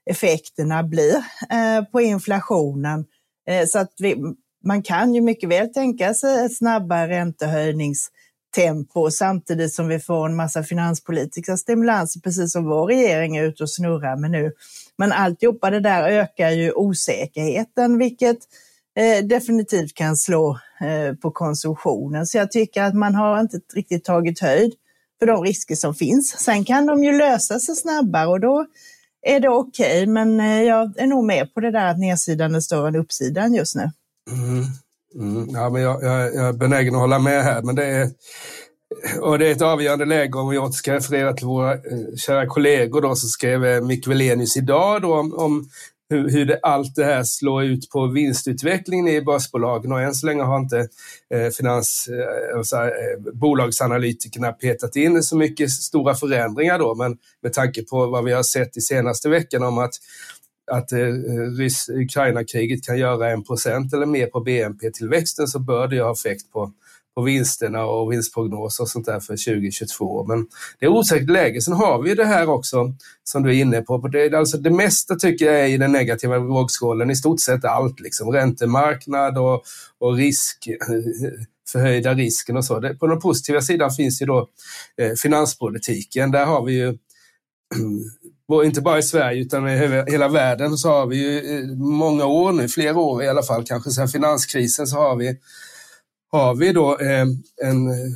effekterna 0.06 0.83
blir 0.83 1.15
eh, 1.50 1.83
på 1.91 2.01
inflationen. 2.01 3.06
Eh, 3.47 3.65
så 3.68 3.79
att 3.79 3.94
vi, 3.97 4.15
man 4.63 4.83
kan 4.83 5.15
ju 5.15 5.21
mycket 5.21 5.50
väl 5.50 5.73
tänka 5.73 6.13
sig 6.13 6.45
ett 6.45 6.57
snabbare 6.57 7.07
räntehöjnings 7.07 8.11
tempo 8.56 9.12
samtidigt 9.12 9.74
som 9.74 9.88
vi 9.88 10.00
får 10.00 10.25
en 10.25 10.36
massa 10.36 10.64
finanspolitiska 10.64 11.57
stimulanser, 11.57 12.19
precis 12.19 12.52
som 12.52 12.66
vår 12.66 12.88
regering 12.88 13.38
är 13.38 13.44
ute 13.44 13.64
och 13.64 13.71
snurrar 13.71 14.16
med 14.18 14.31
nu. 14.31 14.52
Men 14.97 15.12
alltihopa 15.12 15.69
det 15.69 15.80
där 15.80 16.09
ökar 16.09 16.50
ju 16.50 16.71
osäkerheten, 16.71 17.97
vilket 17.97 18.38
eh, 19.00 19.26
definitivt 19.26 19.94
kan 19.94 20.18
slå 20.18 20.59
eh, 20.81 21.16
på 21.16 21.31
konsumtionen. 21.31 22.26
Så 22.26 22.38
jag 22.38 22.52
tycker 22.52 22.83
att 22.83 22.95
man 22.95 23.16
har 23.16 23.40
inte 23.40 23.59
riktigt 23.76 24.04
tagit 24.04 24.40
höjd 24.40 24.74
för 25.19 25.26
de 25.26 25.44
risker 25.44 25.76
som 25.76 25.95
finns. 25.95 26.35
Sen 26.40 26.66
kan 26.66 26.85
de 26.85 27.04
ju 27.04 27.18
lösa 27.18 27.59
sig 27.59 27.76
snabbare 27.76 28.28
och 28.28 28.40
då 28.40 28.66
är 29.21 29.40
det 29.40 29.50
okej, 29.50 30.04
okay, 30.04 30.14
men 30.14 30.40
eh, 30.40 30.64
jag 30.64 31.00
är 31.00 31.07
nog 31.07 31.26
med 31.26 31.54
på 31.54 31.59
det 31.59 31.71
där 31.71 31.85
att 31.85 32.00
nedsidan 32.00 32.56
är 32.56 32.59
större 32.59 32.88
än 32.88 32.95
uppsidan 32.95 33.54
just 33.54 33.76
nu. 33.76 33.92
Mm. 34.31 34.66
Mm, 35.19 35.50
ja, 35.50 35.69
men 35.69 35.81
jag, 35.81 36.04
jag, 36.04 36.36
jag, 36.36 36.48
är 36.48 36.54
benägen 36.54 36.95
att 36.95 37.02
hålla 37.02 37.19
med 37.19 37.44
här, 37.44 37.62
men 37.62 37.76
det 37.76 37.86
är, 37.86 38.10
och 39.19 39.40
det 39.40 39.48
är 39.48 39.52
ett 39.52 39.62
avgörande 39.62 40.06
läge. 40.06 40.38
Om 40.38 40.54
jag 40.54 40.74
ska 40.74 40.94
referera 40.94 41.34
till 41.34 41.48
våra 41.48 41.74
eh, 41.74 41.80
kära 42.18 42.48
kollegor 42.48 43.02
då, 43.02 43.16
så 43.16 43.28
skrev 43.28 43.66
eh, 43.66 43.81
Micke 43.81 44.07
Wellenius 44.07 44.57
idag 44.57 45.02
då 45.02 45.14
om, 45.14 45.34
om 45.34 45.69
hur, 46.10 46.30
hur 46.30 46.45
det, 46.45 46.60
allt 46.62 46.95
det 46.95 47.06
här 47.06 47.24
slår 47.24 47.64
ut 47.64 47.90
på 47.90 48.07
vinstutvecklingen 48.07 49.07
i 49.07 49.22
börsbolagen. 49.22 49.92
Och 49.92 50.02
än 50.02 50.14
så 50.14 50.26
länge 50.26 50.44
har 50.44 50.60
inte 50.60 50.88
eh, 51.34 51.50
finans, 51.57 52.07
eh, 52.07 52.57
alltså, 52.57 52.76
eh, 52.76 53.34
bolagsanalytikerna 53.34 54.52
petat 54.52 54.95
in 54.95 55.24
så 55.24 55.38
mycket 55.38 55.72
stora 55.72 56.16
förändringar 56.16 56.80
då, 56.80 56.95
men 56.95 57.18
med 57.44 57.54
tanke 57.54 57.84
på 57.84 58.07
vad 58.07 58.24
vi 58.24 58.34
har 58.34 58.44
sett 58.44 58.78
i 58.78 58.81
senaste 58.81 59.30
veckan 59.30 59.64
om 59.64 59.78
att 59.78 59.94
att 60.72 60.92
eh, 60.92 61.07
Ukraina-kriget 61.90 62.84
kan 62.84 62.98
göra 62.98 63.31
en 63.31 63.44
procent 63.44 63.94
eller 63.94 64.06
mer 64.06 64.28
på 64.28 64.40
BNP-tillväxten 64.40 65.48
så 65.48 65.60
bör 65.60 65.88
det 65.88 66.02
ha 66.02 66.12
effekt 66.12 66.52
på, 66.52 66.72
på 67.16 67.22
vinsterna 67.22 67.86
och 67.86 68.12
vinstprognoser 68.12 68.84
och 68.84 68.90
sånt 68.90 69.06
där 69.06 69.19
för 69.19 69.34
2022. 69.34 70.26
Men 70.26 70.48
det 70.80 70.86
är 70.86 70.90
osäkert 70.90 71.30
läge. 71.30 71.62
Sen 71.62 71.74
har 71.74 72.02
vi 72.02 72.16
det 72.16 72.26
här 72.26 72.50
också 72.50 72.94
som 73.24 73.44
du 73.44 73.50
är 73.50 73.62
inne 73.62 73.81
på. 73.81 73.98
Det, 73.98 74.34
alltså 74.34 74.57
det 74.57 74.72
mesta 74.72 75.16
tycker 75.16 75.45
jag 75.45 75.62
är 75.62 75.68
i 75.68 75.78
den 75.78 75.92
negativa 75.92 76.40
vågskålen, 76.40 77.10
i 77.10 77.16
stort 77.16 77.42
sett 77.42 77.66
allt. 77.66 78.00
Liksom. 78.00 78.31
Räntemarknad 78.31 79.38
och, 79.38 79.64
och 80.00 80.16
risk, 80.16 80.68
eh, 80.68 80.95
förhöjda 81.72 82.14
risken 82.14 82.57
och 82.57 82.66
så. 82.66 82.80
Det, 82.80 82.95
på 82.95 83.07
den 83.07 83.19
positiva 83.19 83.62
sidan 83.62 83.92
finns 83.92 84.22
ju 84.22 84.26
då 84.26 84.50
eh, 85.02 85.12
finanspolitiken. 85.22 86.31
Där 86.31 86.45
har 86.45 86.66
vi 86.66 86.74
ju 86.74 86.98
inte 88.54 88.81
bara 88.81 88.99
i 88.99 89.04
Sverige 89.04 89.42
utan 89.42 89.69
i 89.69 89.78
hela 90.07 90.28
världen 90.28 90.78
så 90.78 90.90
har 90.90 91.06
vi 91.07 91.18
ju 91.18 91.57
eh, 91.57 91.66
många 91.78 92.25
år 92.25 92.52
nu, 92.52 92.68
flera 92.68 92.99
år 92.99 93.23
i 93.23 93.28
alla 93.28 93.44
fall, 93.44 93.64
kanske 93.66 93.92
sedan 93.92 94.07
finanskrisen 94.07 94.87
så 94.87 94.97
har 94.97 95.16
vi, 95.16 95.37
har 96.31 96.56
vi 96.56 96.73
då 96.73 96.97
eh, 96.97 97.25
en 97.64 97.87
eh, 97.87 98.11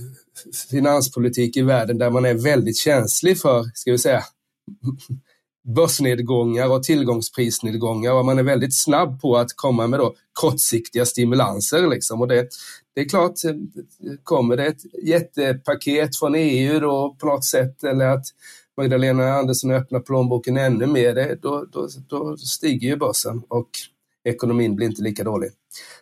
finanspolitik 0.70 1.58
i 1.58 1.62
världen 1.62 1.98
där 1.98 2.10
man 2.10 2.26
är 2.26 2.34
väldigt 2.34 2.78
känslig 2.78 3.40
för, 3.40 3.64
ska 3.74 3.92
vi 3.92 3.98
säga, 3.98 4.24
börsnedgångar 5.76 6.68
och 6.72 6.84
tillgångsprisnedgångar 6.84 8.12
och 8.12 8.26
man 8.26 8.40
är 8.40 8.44
väldigt 8.44 8.82
snabb 8.84 9.22
på 9.22 9.38
att 9.38 9.56
komma 9.56 9.88
med 9.88 10.00
då 10.00 10.16
kortsiktiga 10.34 11.06
stimulanser. 11.06 11.88
Liksom. 11.88 12.22
Och 12.22 12.28
det, 12.28 12.48
det 12.96 13.02
är 13.02 13.10
klart, 13.10 13.34
kommer 14.24 14.58
det 14.58 14.66
ett 14.66 14.82
jättepaket 15.04 16.16
från 16.16 16.36
EU 16.36 16.80
då 16.80 17.16
på 17.20 17.26
något 17.26 17.46
sätt 17.46 17.84
eller 17.84 18.06
att 18.06 18.26
Magdalena 18.80 19.34
Andersson 19.34 19.72
öppnar 19.72 20.00
plånboken 20.00 20.58
ännu 20.58 20.88
mer, 20.88 21.18
eh, 21.18 21.36
då, 21.42 21.66
då, 21.72 21.88
då 22.08 22.38
stiger 22.38 22.88
ju 22.88 22.96
börsen 22.98 23.42
och 23.48 23.70
ekonomin 24.24 24.76
blir 24.76 24.88
inte 24.88 25.02
lika 25.02 25.24
dålig. 25.24 25.50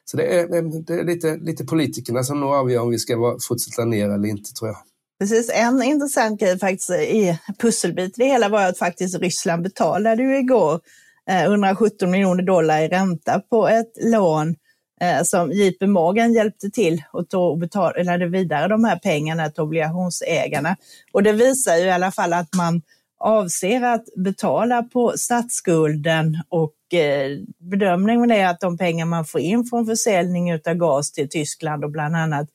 Så 0.06 0.18
det 0.18 0.24
är, 0.24 0.56
eh, 0.56 0.64
det 0.64 0.94
är 0.94 1.04
lite, 1.04 1.38
lite 1.38 1.66
politikerna 1.66 2.24
som 2.24 2.40
nog 2.40 2.54
avgör 2.54 2.82
om 2.82 2.90
vi 2.90 3.00
ska 3.00 3.38
fortsätta 3.48 3.86
ner 3.86 4.10
eller 4.10 4.28
inte 4.28 4.54
tror 4.54 4.70
jag. 4.70 4.78
Precis, 5.20 5.52
en 5.54 5.84
intressant 5.84 6.40
grej 6.40 6.60
faktiskt 6.60 6.90
i 6.90 7.40
pusselbit 7.60 8.20
i 8.20 8.24
det 8.24 8.26
hela 8.26 8.50
var 8.50 8.64
att 8.64 8.78
faktiskt 8.78 9.20
Ryssland 9.20 9.64
betalade 9.64 10.24
ju 10.24 10.38
igår 10.38 10.80
eh, 11.30 11.44
117 11.44 12.12
miljoner 12.12 12.44
dollar 12.44 12.82
i 12.82 12.88
ränta 12.88 13.40
på 13.40 13.68
ett 13.68 13.92
lån 14.04 14.50
eh, 14.50 14.56
Eh, 15.02 15.24
som 15.24 15.52
JP 15.52 15.88
Morgan 15.88 16.34
hjälpte 16.34 16.70
till 16.70 17.04
och 17.12 17.30
tog 17.30 17.60
betalade 17.60 18.28
vidare 18.28 18.68
de 18.68 18.84
här 18.84 19.00
pengarna 19.00 19.50
till 19.50 19.64
obligationsägarna. 19.64 20.76
Och 21.12 21.24
det 21.24 21.32
visar 21.32 21.76
ju 21.76 21.86
i 21.86 21.92
alla 21.92 22.12
fall 22.12 22.34
att 22.34 22.56
man 22.56 22.82
avser 23.20 23.82
att 23.82 24.06
betala 24.16 24.84
på 24.84 25.14
statsskulden 25.18 26.44
och 26.50 26.94
eh, 26.94 27.38
bedömningen 27.60 28.32
är 28.32 28.48
att 28.48 28.60
de 28.60 28.78
pengar 28.78 29.06
man 29.06 29.26
får 29.26 29.42
in 29.42 29.66
från 29.66 29.86
försäljning 29.86 30.54
av 30.54 30.74
gas 30.74 31.12
till 31.12 31.30
Tyskland 31.30 31.84
och 31.84 31.92
bland 31.92 32.16
annat 32.16 32.48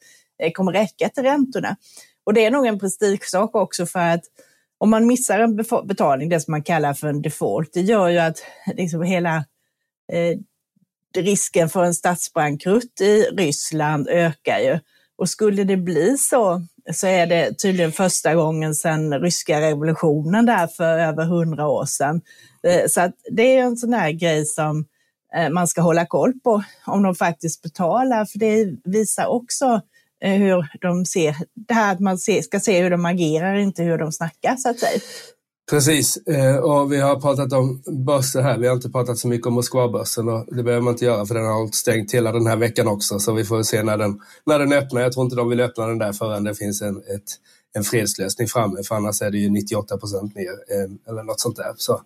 eh, 0.43 0.53
kommer 0.53 0.73
räcka 0.73 1.09
till 1.09 1.23
räntorna. 1.23 1.77
Och 2.25 2.35
det 2.35 2.45
är 2.45 2.51
nog 2.51 2.67
en 2.67 2.79
prestigesak 2.79 3.55
också 3.55 3.87
för 3.87 4.01
att 4.01 4.23
om 4.79 4.91
man 4.91 5.07
missar 5.07 5.39
en 5.39 5.57
betalning, 5.85 6.29
det 6.29 6.41
som 6.41 6.53
man 6.53 6.63
kallar 6.63 6.95
för 6.95 7.09
en 7.09 7.23
default, 7.23 7.73
det 7.73 7.81
gör 7.81 8.09
ju 8.09 8.19
att 8.19 8.39
liksom 8.77 9.03
hela 9.03 9.37
eh, 10.13 10.39
risken 11.17 11.69
för 11.69 11.85
en 11.85 11.95
statsbankrutt 11.95 13.01
i 13.01 13.23
Ryssland 13.23 14.09
ökar 14.09 14.59
ju. 14.59 14.79
Och 15.19 15.29
skulle 15.29 15.65
det 15.65 15.77
bli 15.77 16.19
så, 16.19 16.63
så 16.93 17.07
är 17.07 17.27
det 17.27 17.59
tydligen 17.59 17.93
första 17.93 18.35
gången 18.35 18.75
sedan 18.75 19.21
ryska 19.21 19.61
revolutionen 19.61 20.47
där 20.47 20.67
för 20.67 20.99
över 20.99 21.25
hundra 21.25 21.69
år 21.69 21.85
sedan. 21.85 22.21
Eh, 22.67 22.87
så 22.89 23.01
att 23.01 23.15
det 23.31 23.57
är 23.57 23.63
en 23.63 23.77
sån 23.77 23.93
här 23.93 24.11
grej 24.11 24.47
som 24.47 24.85
eh, 25.37 25.51
man 25.51 25.69
ska 25.69 25.81
hålla 25.81 26.07
koll 26.07 26.33
på, 26.45 26.63
om 26.87 27.03
de 27.03 27.15
faktiskt 27.15 27.63
betalar, 27.63 28.25
för 28.25 28.39
det 28.39 28.75
visar 28.85 29.27
också 29.27 29.81
eh, 30.25 30.33
hur 30.33 30.79
de 30.81 31.05
ser, 31.05 31.37
det 31.55 31.75
här 31.75 31.93
att 31.93 32.01
man 32.01 32.19
ska 32.19 32.61
se 32.61 32.83
hur 32.83 32.91
de 32.91 33.05
agerar, 33.05 33.55
inte 33.55 33.83
hur 33.83 33.99
de 33.99 34.13
snackar 34.13 34.57
så 34.57 34.71
att 34.71 34.79
säga. 34.79 35.01
Precis, 35.73 36.17
eh, 36.17 36.57
och 36.57 36.93
vi 36.93 37.01
har 37.01 37.21
pratat 37.21 37.53
om 37.53 37.83
börser 37.87 38.43
här. 38.43 38.59
Vi 38.59 38.67
har 38.67 38.75
inte 38.75 38.91
pratat 38.91 39.19
så 39.19 39.29
mycket 39.29 39.47
om 39.47 39.55
Moskvabörsen 39.55 40.29
och 40.29 40.47
det 40.57 40.63
behöver 40.63 40.83
man 40.85 40.95
inte 40.95 41.05
göra 41.05 41.27
för 41.27 41.35
den 41.35 41.45
har 41.45 41.67
stängt 41.73 42.15
hela 42.15 42.33
den 42.33 42.47
här 42.47 42.57
veckan 42.57 42.89
också. 42.89 43.19
Så 43.19 43.33
vi 43.33 43.45
får 43.45 43.63
se 43.63 43.83
när 43.83 43.99
den, 43.99 44.21
när 44.47 44.59
den 44.59 44.73
öppnar. 44.73 45.01
Jag 45.01 45.13
tror 45.13 45.25
inte 45.25 45.37
de 45.37 45.49
vill 45.49 45.61
öppna 45.61 45.87
den 45.87 45.99
där 45.99 46.13
förrän 46.13 46.45
det 46.45 46.55
finns 46.55 46.83
en, 46.83 46.97
ett, 46.97 47.23
en 47.75 47.85
fredslösning 47.85 48.49
framme, 48.49 48.83
för 48.83 48.95
annars 48.95 49.23
är 49.23 49.31
det 49.31 49.39
ju 49.39 49.51
98 49.51 49.99
procent 49.99 50.35
ner 50.35 50.51
eller 51.09 51.23
något 51.23 51.41
sånt 51.41 51.57
där. 51.57 51.75
Så 51.77 52.01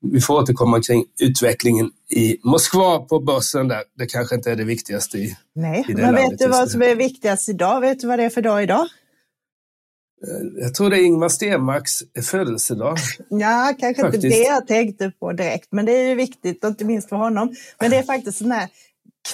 vi 0.00 0.20
får 0.20 0.34
återkomma 0.34 0.82
kring 0.82 1.04
utvecklingen 1.20 1.90
i 2.10 2.36
Moskva 2.42 2.98
på 2.98 3.20
börsen 3.20 3.68
där. 3.68 3.82
Det 3.98 4.06
kanske 4.06 4.34
inte 4.34 4.50
är 4.50 4.56
det 4.56 4.64
viktigaste 4.64 5.18
i, 5.18 5.36
Nej, 5.54 5.84
i 5.88 5.92
det 5.92 6.02
men 6.02 6.14
vet 6.14 6.38
du 6.38 6.48
vad 6.48 6.70
som 6.70 6.82
är 6.82 6.94
viktigast 6.94 7.48
idag? 7.48 7.80
Vet 7.80 8.00
du 8.00 8.06
vad 8.06 8.18
det 8.18 8.24
är 8.24 8.30
för 8.30 8.42
dag 8.42 8.62
idag? 8.62 8.88
Eh, 10.24 10.62
jag 10.62 10.74
tror 10.74 10.90
det 10.90 10.96
är 10.96 11.04
Ingmar 11.04 11.28
Stenmarks 11.28 12.02
födelsedag. 12.22 12.96
Ja, 13.28 13.74
kanske 13.78 14.02
faktiskt. 14.02 14.24
inte 14.24 14.36
det 14.36 14.42
jag 14.42 14.66
tänkte 14.66 15.10
på 15.10 15.32
direkt, 15.32 15.68
men 15.72 15.86
det 15.86 15.92
är 15.92 16.08
ju 16.08 16.14
viktigt, 16.14 16.64
inte 16.64 16.84
minst 16.84 17.08
för 17.08 17.16
honom. 17.16 17.54
Men 17.80 17.90
det 17.90 17.96
är 17.96 18.02
faktiskt 18.14 18.38
sån 18.38 18.50
här 18.50 18.68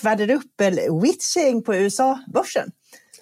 kvadruppel-witching 0.01 1.63
på 1.63 1.75
USA-börsen. 1.75 2.71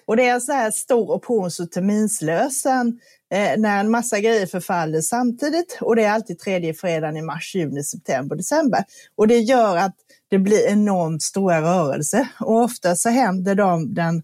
Och 0.05 0.17
det 0.17 0.27
är 0.27 0.39
så 0.39 0.51
här 0.51 0.71
stor 0.71 1.11
options 1.11 1.59
och 1.59 1.71
terminslösen 1.71 2.99
eh, 3.33 3.57
när 3.57 3.79
en 3.79 3.91
massa 3.91 4.19
grejer 4.19 4.45
förfaller 4.45 5.01
samtidigt. 5.01 5.77
Och 5.81 5.95
det 5.95 6.03
är 6.03 6.11
alltid 6.11 6.39
tredje 6.39 6.73
fredagen 6.73 7.17
i 7.17 7.21
mars, 7.21 7.55
juni, 7.55 7.83
september, 7.83 8.35
december. 8.35 8.83
Och 9.15 9.27
det 9.27 9.39
gör 9.39 9.77
att 9.77 9.95
det 10.29 10.39
blir 10.39 10.67
enormt 10.67 11.21
stora 11.21 11.61
rörelser. 11.61 12.27
Och 12.39 12.61
ofta 12.61 12.95
så 12.95 13.09
händer 13.09 13.55
de 13.55 13.93
den 13.93 14.23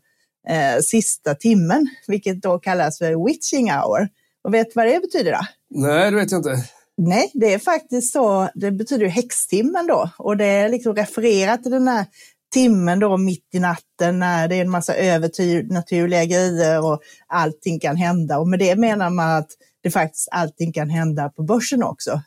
eh, 0.50 0.80
sista 0.82 1.36
timmen, 1.36 1.90
vilket 2.08 2.42
då 2.42 2.60
kallas 2.60 2.98
för 2.98 3.26
witching 3.26 3.72
hour. 3.72 4.10
Och 4.44 4.54
vet 4.54 4.68
du 4.68 4.72
vad 4.76 4.88
det 4.88 5.00
betyder 5.00 5.32
då? 5.32 5.40
Nej, 5.70 6.12
det 6.12 6.18
vet 6.18 6.32
jag 6.32 6.40
inte. 6.40 6.64
Nej, 6.98 7.32
det 7.34 7.54
är 7.54 7.60
faktiskt 7.60 8.14
så. 8.14 8.50
Det 8.56 8.72
betyder 8.72 9.08
häxtimmen 9.08 9.88
då 9.88 10.10
och 10.18 10.38
det 10.38 10.46
är 10.46 10.70
liksom 10.70 10.96
refererat 10.96 11.64
till 11.64 11.72
den 11.72 11.88
här 11.88 12.06
timmen 12.54 13.00
då 13.00 13.18
mitt 13.18 13.50
i 13.54 13.60
natten 13.60 14.20
när 14.20 14.48
det 14.48 14.56
är 14.56 14.62
en 14.62 14.70
massa 14.70 14.96
övernaturliga 14.96 16.26
grejer 16.26 16.86
och 16.86 17.02
allting 17.28 17.80
kan 17.80 17.96
hända. 17.96 18.40
Och 18.40 18.48
med 18.48 18.60
det 18.60 18.76
menar 18.76 19.10
man 19.10 19.38
att 19.38 19.50
det 19.84 19.92
faktiskt 19.92 20.28
allting 20.32 20.74
kan 20.74 20.90
hända 20.90 21.30
på 21.30 21.44
börsen 21.44 21.84
också. 21.84 22.22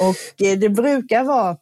Och 0.00 0.46
eh, 0.46 0.58
det 0.58 0.68
brukar 0.68 1.24
vara, 1.24 1.56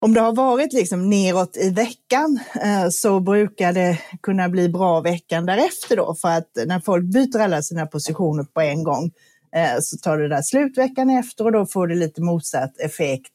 om 0.00 0.14
det 0.14 0.20
har 0.20 0.34
varit 0.34 0.72
liksom 0.72 1.10
neråt 1.10 1.56
i 1.56 1.70
veckan 1.70 2.40
eh, 2.62 2.88
så 2.90 3.20
brukar 3.20 3.72
det 3.72 3.98
kunna 4.22 4.48
bli 4.48 4.68
bra 4.68 5.00
veckan 5.00 5.46
därefter 5.46 5.96
då. 5.96 6.14
För 6.14 6.28
att 6.28 6.50
när 6.66 6.80
folk 6.80 7.04
byter 7.04 7.38
alla 7.38 7.62
sina 7.62 7.86
positioner 7.86 8.44
på 8.44 8.60
en 8.60 8.84
gång 8.84 9.10
eh, 9.56 9.80
så 9.80 9.96
tar 9.96 10.18
det 10.18 10.28
där 10.28 10.42
slut 10.42 10.78
veckan 10.78 11.10
efter 11.10 11.44
och 11.44 11.52
då 11.52 11.66
får 11.66 11.86
det 11.86 11.94
lite 11.94 12.22
motsatt 12.22 12.80
effekt 12.80 13.32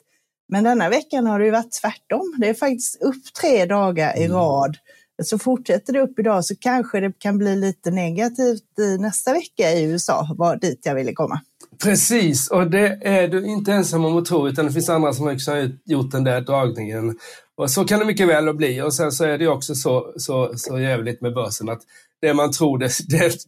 men 0.53 0.63
denna 0.63 0.89
veckan 0.89 1.25
har 1.27 1.39
det 1.39 1.45
ju 1.45 1.51
varit 1.51 1.71
tvärtom. 1.81 2.35
Det 2.37 2.49
är 2.49 2.53
faktiskt 2.53 3.01
upp 3.01 3.33
tre 3.41 3.65
dagar 3.65 4.17
i 4.17 4.23
mm. 4.23 4.37
rad. 4.37 4.77
Så 5.23 5.39
fortsätter 5.39 5.93
det 5.93 6.01
upp 6.01 6.19
idag 6.19 6.45
så 6.45 6.55
kanske 6.55 6.99
det 6.99 7.19
kan 7.19 7.37
bli 7.37 7.55
lite 7.55 7.91
negativt 7.91 8.79
i 8.79 8.97
nästa 8.97 9.33
vecka 9.33 9.71
i 9.71 9.83
USA, 9.83 10.27
var 10.37 10.55
dit 10.55 10.81
jag 10.83 10.95
ville 10.95 11.13
komma. 11.13 11.41
Precis, 11.83 12.47
och 12.51 12.69
det 12.69 12.99
är 13.01 13.27
du 13.27 13.45
inte 13.45 13.73
ensam 13.73 14.05
om 14.05 14.17
att 14.17 14.25
tro, 14.25 14.47
utan 14.47 14.65
det 14.65 14.71
finns 14.71 14.89
andra 14.89 15.13
som 15.13 15.27
också 15.27 15.51
har 15.51 15.71
gjort 15.85 16.11
den 16.11 16.23
där 16.23 16.41
dragningen. 16.41 17.17
Och 17.55 17.71
så 17.71 17.85
kan 17.85 17.99
det 17.99 18.05
mycket 18.05 18.27
väl 18.27 18.53
bli. 18.53 18.81
Och 18.81 18.93
sen 18.93 19.11
så 19.11 19.23
är 19.23 19.37
det 19.37 19.47
också 19.47 19.75
så, 19.75 20.13
så, 20.17 20.53
så 20.55 20.79
jävligt 20.79 21.21
med 21.21 21.33
börsen 21.33 21.69
att 21.69 21.81
det 22.21 22.33
man 22.33 22.51
tror, 22.51 22.77
det, 22.77 22.91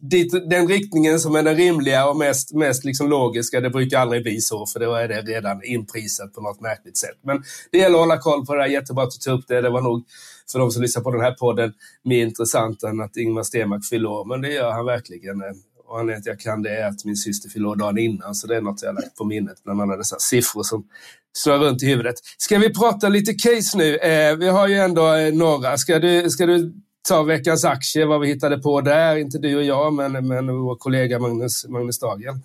det, 0.00 0.50
den 0.50 0.68
riktningen 0.68 1.20
som 1.20 1.36
är 1.36 1.42
den 1.42 1.56
rimliga 1.56 2.08
och 2.08 2.16
mest, 2.16 2.54
mest 2.54 2.84
liksom 2.84 3.10
logiska, 3.10 3.60
det 3.60 3.70
brukar 3.70 3.98
aldrig 3.98 4.22
bli 4.22 4.40
så, 4.40 4.66
för 4.66 4.80
då 4.80 4.94
är 4.94 5.08
det 5.08 5.22
redan 5.22 5.64
inprisat 5.64 6.32
på 6.32 6.40
något 6.40 6.60
märkligt 6.60 6.96
sätt. 6.96 7.18
Men 7.22 7.42
det 7.70 7.78
gäller 7.78 7.94
att 7.94 8.00
hålla 8.00 8.18
koll 8.18 8.46
på 8.46 8.54
det 8.54 8.62
här. 8.62 8.68
Jättebra 8.68 9.04
att 9.04 9.10
du 9.10 9.18
tog 9.18 9.38
upp 9.38 9.48
det. 9.48 9.60
Det 9.60 9.70
var 9.70 9.80
nog 9.80 10.04
för 10.52 10.58
de 10.58 10.70
som 10.70 10.82
lyssnar 10.82 11.02
på 11.02 11.10
den 11.10 11.20
här 11.20 11.32
podden 11.32 11.72
mer 12.04 12.22
intressant 12.22 12.82
än 12.82 13.00
att 13.00 13.16
Ingmar 13.16 13.42
Stenmark 13.42 13.84
fyller 13.84 14.08
år, 14.08 14.24
men 14.24 14.40
det 14.40 14.52
gör 14.52 14.70
han 14.70 14.86
verkligen. 14.86 15.42
Och 15.86 15.98
anledningen 15.98 16.22
till 16.22 16.32
att 16.32 16.44
jag 16.44 16.52
kan 16.52 16.62
det 16.62 16.70
är 16.70 16.88
att 16.88 17.04
min 17.04 17.16
syster 17.16 17.48
fyllde 17.48 17.68
år 17.68 17.76
dagen 17.76 17.98
innan, 17.98 18.34
så 18.34 18.46
det 18.46 18.56
är 18.56 18.60
något 18.60 18.82
jag 18.82 18.88
har 18.88 18.94
lagt 18.94 19.16
på 19.16 19.24
minnet 19.24 19.64
bland 19.64 19.80
alla 19.80 19.96
dessa 19.96 20.16
siffror 20.18 20.62
som 20.62 20.84
snurrar 21.32 21.58
runt 21.58 21.82
i 21.82 21.86
huvudet. 21.86 22.14
Ska 22.38 22.58
vi 22.58 22.74
prata 22.74 23.08
lite 23.08 23.34
case 23.34 23.78
nu? 23.78 23.96
Eh, 23.96 24.36
vi 24.36 24.48
har 24.48 24.68
ju 24.68 24.74
ändå 24.74 25.14
eh, 25.14 25.34
några. 25.34 25.78
Ska 25.78 25.98
du, 25.98 26.30
ska 26.30 26.46
du 26.46 26.72
ta 27.08 27.22
veckans 27.22 27.64
aktie, 27.64 28.06
vad 28.06 28.20
vi 28.20 28.26
hittade 28.26 28.58
på 28.58 28.80
där. 28.80 29.16
Inte 29.16 29.38
du 29.38 29.56
och 29.56 29.62
jag, 29.62 29.92
men, 29.92 30.12
men 30.12 30.46
vår 30.46 30.76
kollega 30.76 31.18
Magnus, 31.18 31.66
Magnus 31.68 31.98
Dahlgren. 31.98 32.42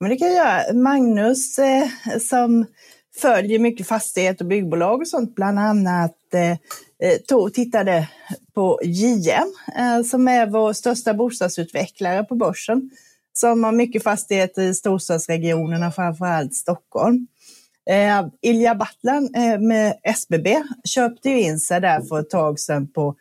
Men 0.00 0.10
det 0.10 0.16
kan 0.16 0.28
jag 0.28 0.36
göra. 0.36 0.74
Magnus 0.74 1.58
eh, 1.58 1.88
som 2.20 2.66
följer 3.16 3.58
mycket 3.58 3.86
fastighet 3.86 4.40
och 4.40 4.46
byggbolag 4.46 5.00
och 5.00 5.08
sånt, 5.08 5.34
bland 5.34 5.58
annat 5.58 6.34
eh, 6.34 6.50
eh 6.50 7.18
tog, 7.28 7.54
tittade 7.54 8.08
på 8.54 8.80
JM 8.84 9.54
eh, 9.78 10.02
som 10.02 10.28
är 10.28 10.46
vår 10.46 10.72
största 10.72 11.14
bostadsutvecklare 11.14 12.24
på 12.24 12.34
börsen. 12.34 12.90
Som 13.32 13.64
har 13.64 13.72
mycket 13.72 14.02
fastigheter 14.02 14.62
i 14.62 14.74
storstadsregionerna, 14.74 15.92
framförallt 15.92 16.54
Stockholm. 16.54 17.26
Eh, 17.90 18.26
Ilja 18.42 18.74
Battlan 18.74 19.34
eh, 19.34 19.58
med 19.58 19.94
SBB 20.02 20.62
köpte 20.84 21.30
ju 21.30 21.40
in 21.40 21.58
sig 21.58 21.80
där 21.80 22.00
för 22.00 22.20
ett 22.20 22.30
tag 22.30 22.60
sedan 22.60 22.88
på 22.88 23.16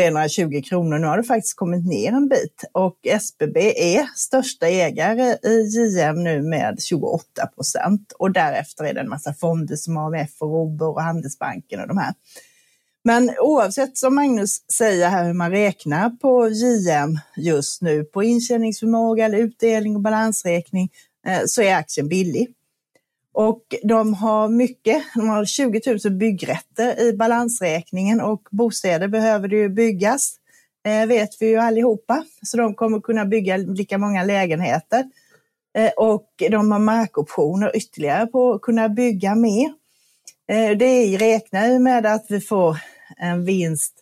det 0.00 0.04
är 0.04 0.10
120 0.10 0.62
kronor. 0.68 0.98
Nu 0.98 1.06
har 1.06 1.16
det 1.16 1.22
faktiskt 1.22 1.56
kommit 1.56 1.86
ner 1.86 2.12
en 2.12 2.28
bit 2.28 2.64
och 2.72 3.06
SBB 3.06 3.56
är 3.96 4.08
största 4.16 4.66
ägare 4.66 5.36
i 5.42 5.68
JM 5.76 6.22
nu 6.22 6.42
med 6.42 6.82
28 6.82 7.46
procent 7.54 8.12
och 8.18 8.32
därefter 8.32 8.84
är 8.84 8.94
det 8.94 9.00
en 9.00 9.08
massa 9.08 9.34
fonder 9.34 9.76
som 9.76 9.96
AMF 9.96 10.30
och 10.38 10.48
Robur 10.48 10.88
och 10.88 11.02
Handelsbanken 11.02 11.80
och 11.80 11.88
de 11.88 11.98
här. 11.98 12.14
Men 13.04 13.30
oavsett 13.40 13.98
som 13.98 14.14
Magnus 14.14 14.72
säger 14.72 15.08
här 15.08 15.24
hur 15.24 15.32
man 15.32 15.50
räknar 15.50 16.10
på 16.10 16.48
JM 16.48 17.18
just 17.36 17.82
nu 17.82 18.04
på 18.04 18.22
intjäningsförmåga 18.22 19.24
eller 19.24 19.38
utdelning 19.38 19.96
och 19.96 20.02
balansräkning 20.02 20.90
eh, 21.26 21.40
så 21.46 21.62
är 21.62 21.74
aktien 21.74 22.08
billig. 22.08 22.48
Och 23.32 23.62
de 23.82 24.14
har 24.14 24.48
mycket, 24.48 25.04
de 25.14 25.28
har 25.28 25.44
20 25.44 25.80
000 26.04 26.12
byggrätter 26.12 27.00
i 27.00 27.12
balansräkningen 27.12 28.20
och 28.20 28.48
bostäder 28.50 29.08
behöver 29.08 29.48
det 29.48 29.56
ju 29.56 29.68
byggas, 29.68 30.34
eh, 30.86 31.06
vet 31.06 31.30
vi 31.40 31.46
ju 31.48 31.56
allihopa. 31.56 32.24
Så 32.42 32.56
de 32.56 32.74
kommer 32.74 33.00
kunna 33.00 33.24
bygga 33.24 33.56
lika 33.56 33.98
många 33.98 34.24
lägenheter. 34.24 35.04
Eh, 35.78 35.90
och 35.96 36.28
de 36.50 36.72
har 36.72 36.78
markoptioner 36.78 37.76
ytterligare 37.76 38.26
på 38.26 38.52
att 38.52 38.60
kunna 38.60 38.88
bygga 38.88 39.34
mer. 39.34 39.72
Eh, 40.48 40.76
det 40.76 41.16
räknar 41.16 41.66
ju 41.66 41.78
med 41.78 42.06
att 42.06 42.26
vi 42.28 42.40
får 42.40 42.76
en 43.16 43.44
vinst 43.44 43.94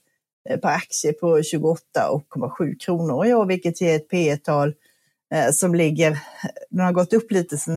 per 0.62 0.68
aktie 0.68 1.12
på 1.12 1.42
28,7 1.42 2.78
kronor 2.78 3.26
i 3.26 3.35
år, 3.35 3.47
vilket 3.47 3.80
ger 3.80 3.97
ett 3.97 4.08
P 4.08 4.37
tal 4.37 4.75
eh, 5.35 5.50
som 5.52 5.75
ligger, 5.75 6.18
den 6.70 6.85
har 6.85 6.92
gått 6.92 7.12
upp 7.12 7.32
lite 7.32 7.58
sen 7.58 7.76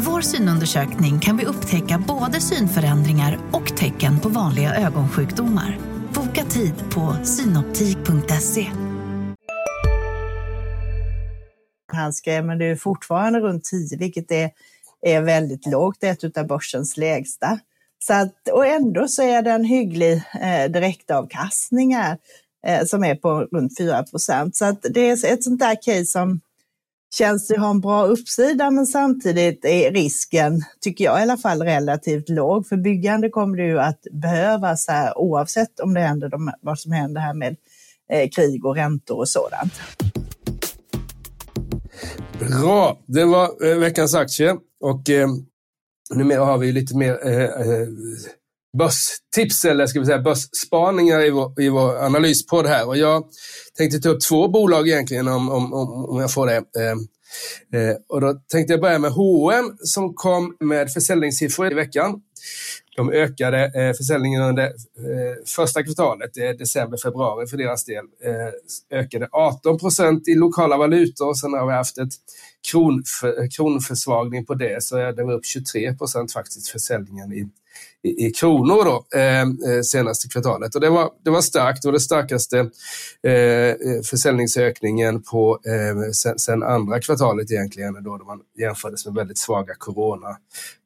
Med 0.00 0.06
vår 0.06 0.20
synundersökning 0.20 1.20
kan 1.20 1.36
vi 1.36 1.44
upptäcka 1.44 2.04
både 2.08 2.40
synförändringar 2.40 3.38
och 3.52 3.76
tecken 3.76 4.20
på 4.20 4.28
vanliga 4.28 4.74
ögonsjukdomar. 4.74 5.78
Boka 6.14 6.44
tid 6.44 6.74
på 6.90 7.16
synoptik.se. 7.24 8.66
Han 11.92 12.12
skrev, 12.12 12.44
men 12.44 12.58
det 12.58 12.64
är 12.64 12.76
fortfarande 12.76 13.40
runt 13.40 13.64
10, 13.64 13.98
vilket 13.98 14.30
är, 14.30 14.50
är 15.06 15.20
väldigt 15.20 15.66
lågt. 15.66 15.96
Det 16.00 16.06
är 16.06 16.26
ett 16.26 16.38
av 16.38 16.46
börsens 16.46 16.96
lägsta. 16.96 17.58
Så 17.98 18.12
att, 18.14 18.48
och 18.52 18.66
ändå 18.66 19.08
så 19.08 19.22
är 19.22 19.42
det 19.42 19.50
en 19.50 19.64
hygglig 19.64 20.22
eh, 20.40 20.70
direktavkastning 20.70 21.94
här, 21.94 22.18
eh, 22.66 22.84
som 22.84 23.04
är 23.04 23.14
på 23.14 23.40
runt 23.40 23.78
4 23.78 24.02
procent. 24.02 24.56
Så 24.56 24.64
att 24.64 24.82
det 24.82 25.00
är 25.00 25.32
ett 25.32 25.44
sånt 25.44 25.60
där 25.60 25.82
case 25.82 26.04
som 26.04 26.40
känns 27.14 27.48
det 27.48 27.58
ha 27.58 27.70
en 27.70 27.80
bra 27.80 28.06
uppsida, 28.06 28.70
men 28.70 28.86
samtidigt 28.86 29.64
är 29.64 29.92
risken, 29.92 30.62
tycker 30.80 31.04
jag 31.04 31.18
i 31.18 31.22
alla 31.22 31.36
fall, 31.36 31.62
relativt 31.62 32.28
låg. 32.28 32.66
För 32.66 32.76
byggande 32.76 33.28
kommer 33.28 33.56
det 33.56 33.66
ju 33.66 33.80
att 33.80 34.00
behövas 34.12 34.88
här, 34.88 35.18
oavsett 35.18 35.80
om 35.80 35.94
det 35.94 36.00
händer 36.00 36.28
de, 36.28 36.52
vad 36.60 36.78
som 36.78 36.92
händer 36.92 37.20
här 37.20 37.34
med 37.34 37.56
eh, 38.12 38.28
krig 38.28 38.64
och 38.64 38.76
räntor 38.76 39.18
och 39.18 39.28
sådant. 39.28 39.72
Bra, 42.38 42.98
det 43.06 43.24
var 43.24 43.66
eh, 43.66 43.78
veckans 43.78 44.14
aktie 44.14 44.56
och 44.80 45.10
eh, 45.10 45.28
numera 46.14 46.44
har 46.44 46.58
vi 46.58 46.72
lite 46.72 46.96
mer 46.96 47.26
eh, 47.26 47.44
eh, 47.44 47.88
börstips 48.78 49.64
eller 49.64 49.86
ska 49.86 50.00
vi 50.00 50.06
säga 50.06 50.22
börsspaningar 50.22 51.26
i 51.26 51.30
vår, 51.30 51.60
i 51.60 51.68
vår 51.68 52.04
analyspodd 52.04 52.66
här. 52.66 52.88
Och 52.88 52.96
jag 52.96 53.24
tänkte 53.76 53.98
ta 53.98 54.08
upp 54.08 54.20
två 54.20 54.48
bolag 54.48 54.88
egentligen 54.88 55.28
om, 55.28 55.50
om, 55.50 55.72
om 56.08 56.20
jag 56.20 56.32
får 56.32 56.46
det. 56.46 56.56
Eh, 56.56 57.80
eh, 57.80 57.96
och 58.08 58.20
då 58.20 58.34
tänkte 58.52 58.72
jag 58.72 58.80
börja 58.80 58.98
med 58.98 59.10
H&M 59.10 59.76
som 59.78 60.14
kom 60.14 60.56
med 60.60 60.92
försäljningssiffror 60.92 61.72
i 61.72 61.74
veckan. 61.74 62.20
De 62.96 63.10
ökade 63.10 63.64
eh, 63.64 63.92
försäljningen 63.96 64.42
under 64.42 64.64
eh, 64.64 65.44
första 65.46 65.82
kvartalet, 65.82 66.30
det 66.34 66.46
är 66.46 66.54
december, 66.54 66.98
februari 66.98 67.46
för 67.46 67.56
deras 67.56 67.84
del, 67.84 68.04
eh, 68.24 68.98
ökade 68.98 69.28
18 69.32 69.78
procent 69.78 70.28
i 70.28 70.34
lokala 70.34 70.76
valutor. 70.76 71.34
Sen 71.34 71.52
har 71.52 71.66
vi 71.66 71.72
haft 71.72 71.98
ett 71.98 72.12
kronför, 72.70 73.50
kronförsvagning 73.56 74.46
på 74.46 74.54
det, 74.54 74.82
så 74.82 74.96
det 74.96 75.24
var 75.24 75.32
upp 75.32 75.46
23 75.46 75.94
procent 75.94 76.32
faktiskt 76.32 76.68
försäljningen 76.68 77.32
i, 77.32 77.48
i, 78.02 78.26
i 78.26 78.30
kronor 78.30 78.84
då, 78.84 79.18
eh, 79.18 79.40
eh, 79.40 79.82
senaste 79.82 80.28
kvartalet. 80.28 80.74
Och 80.74 80.80
det 80.80 80.90
var, 80.90 81.10
det 81.24 81.30
var 81.30 81.40
starkt, 81.40 81.82
det 81.82 81.88
var 81.88 81.92
den 81.92 82.00
starkaste 82.00 82.58
eh, 83.22 84.02
försäljningsökningen 84.10 85.22
på, 85.22 85.58
eh, 85.66 86.10
sen, 86.12 86.38
sen, 86.38 86.62
andra 86.62 87.00
kvartalet 87.00 87.50
egentligen, 87.50 87.94
då, 88.04 88.16
då 88.16 88.24
man 88.24 88.40
jämfördes 88.58 89.06
med 89.06 89.14
väldigt 89.14 89.38
svaga 89.38 89.74
corona, 89.78 90.36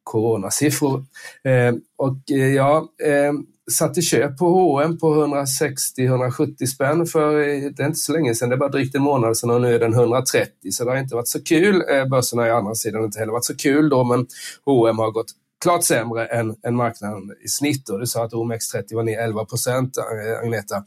coronasiffror. 0.05 1.05
Eh, 1.45 1.75
och 1.97 2.31
eh, 2.31 2.55
ja, 2.55 2.89
eh, 3.05 3.33
satte 3.71 4.03
köp 4.03 4.39
på 4.39 4.49
H&M 4.49 4.99
på 4.99 5.27
160-170 5.27 6.67
spänn 6.67 7.07
för 7.07 7.41
eh, 7.41 7.71
det 7.77 7.83
är 7.83 7.87
inte 7.87 7.99
så 7.99 8.13
länge 8.13 8.35
sedan, 8.35 8.49
det 8.49 8.55
är 8.55 8.59
bara 8.59 8.69
drygt 8.69 8.95
en 8.95 9.03
månad 9.03 9.37
sedan 9.37 9.51
och 9.51 9.61
nu 9.61 9.75
är 9.75 9.79
den 9.79 9.95
130 9.95 10.51
så 10.73 10.85
det 10.85 10.91
har 10.91 10.99
inte 10.99 11.15
varit 11.15 11.29
så 11.29 11.43
kul. 11.43 11.83
Eh, 11.91 12.09
Börsen 12.09 12.39
har 12.39 12.47
i 12.47 12.51
andra 12.51 12.75
sidan 12.75 13.05
inte 13.05 13.19
heller 13.19 13.33
varit 13.33 13.45
så 13.45 13.57
kul 13.57 13.89
då 13.89 14.05
men 14.05 14.27
H&M 14.65 14.99
har 14.99 15.11
gått 15.11 15.33
klart 15.63 15.85
sämre 15.85 16.27
än, 16.27 16.57
än 16.67 16.75
marknaden 16.75 17.23
i 17.45 17.49
snitt. 17.49 17.89
Och 17.89 18.01
du 18.01 18.07
sa 18.07 18.25
att 18.25 18.33
OMX30 18.33 18.95
var 18.95 19.03
ner 19.03 19.19
11 19.19 19.45
procent, 19.45 19.97
eh, 19.97 20.39
Agneta. 20.39 20.85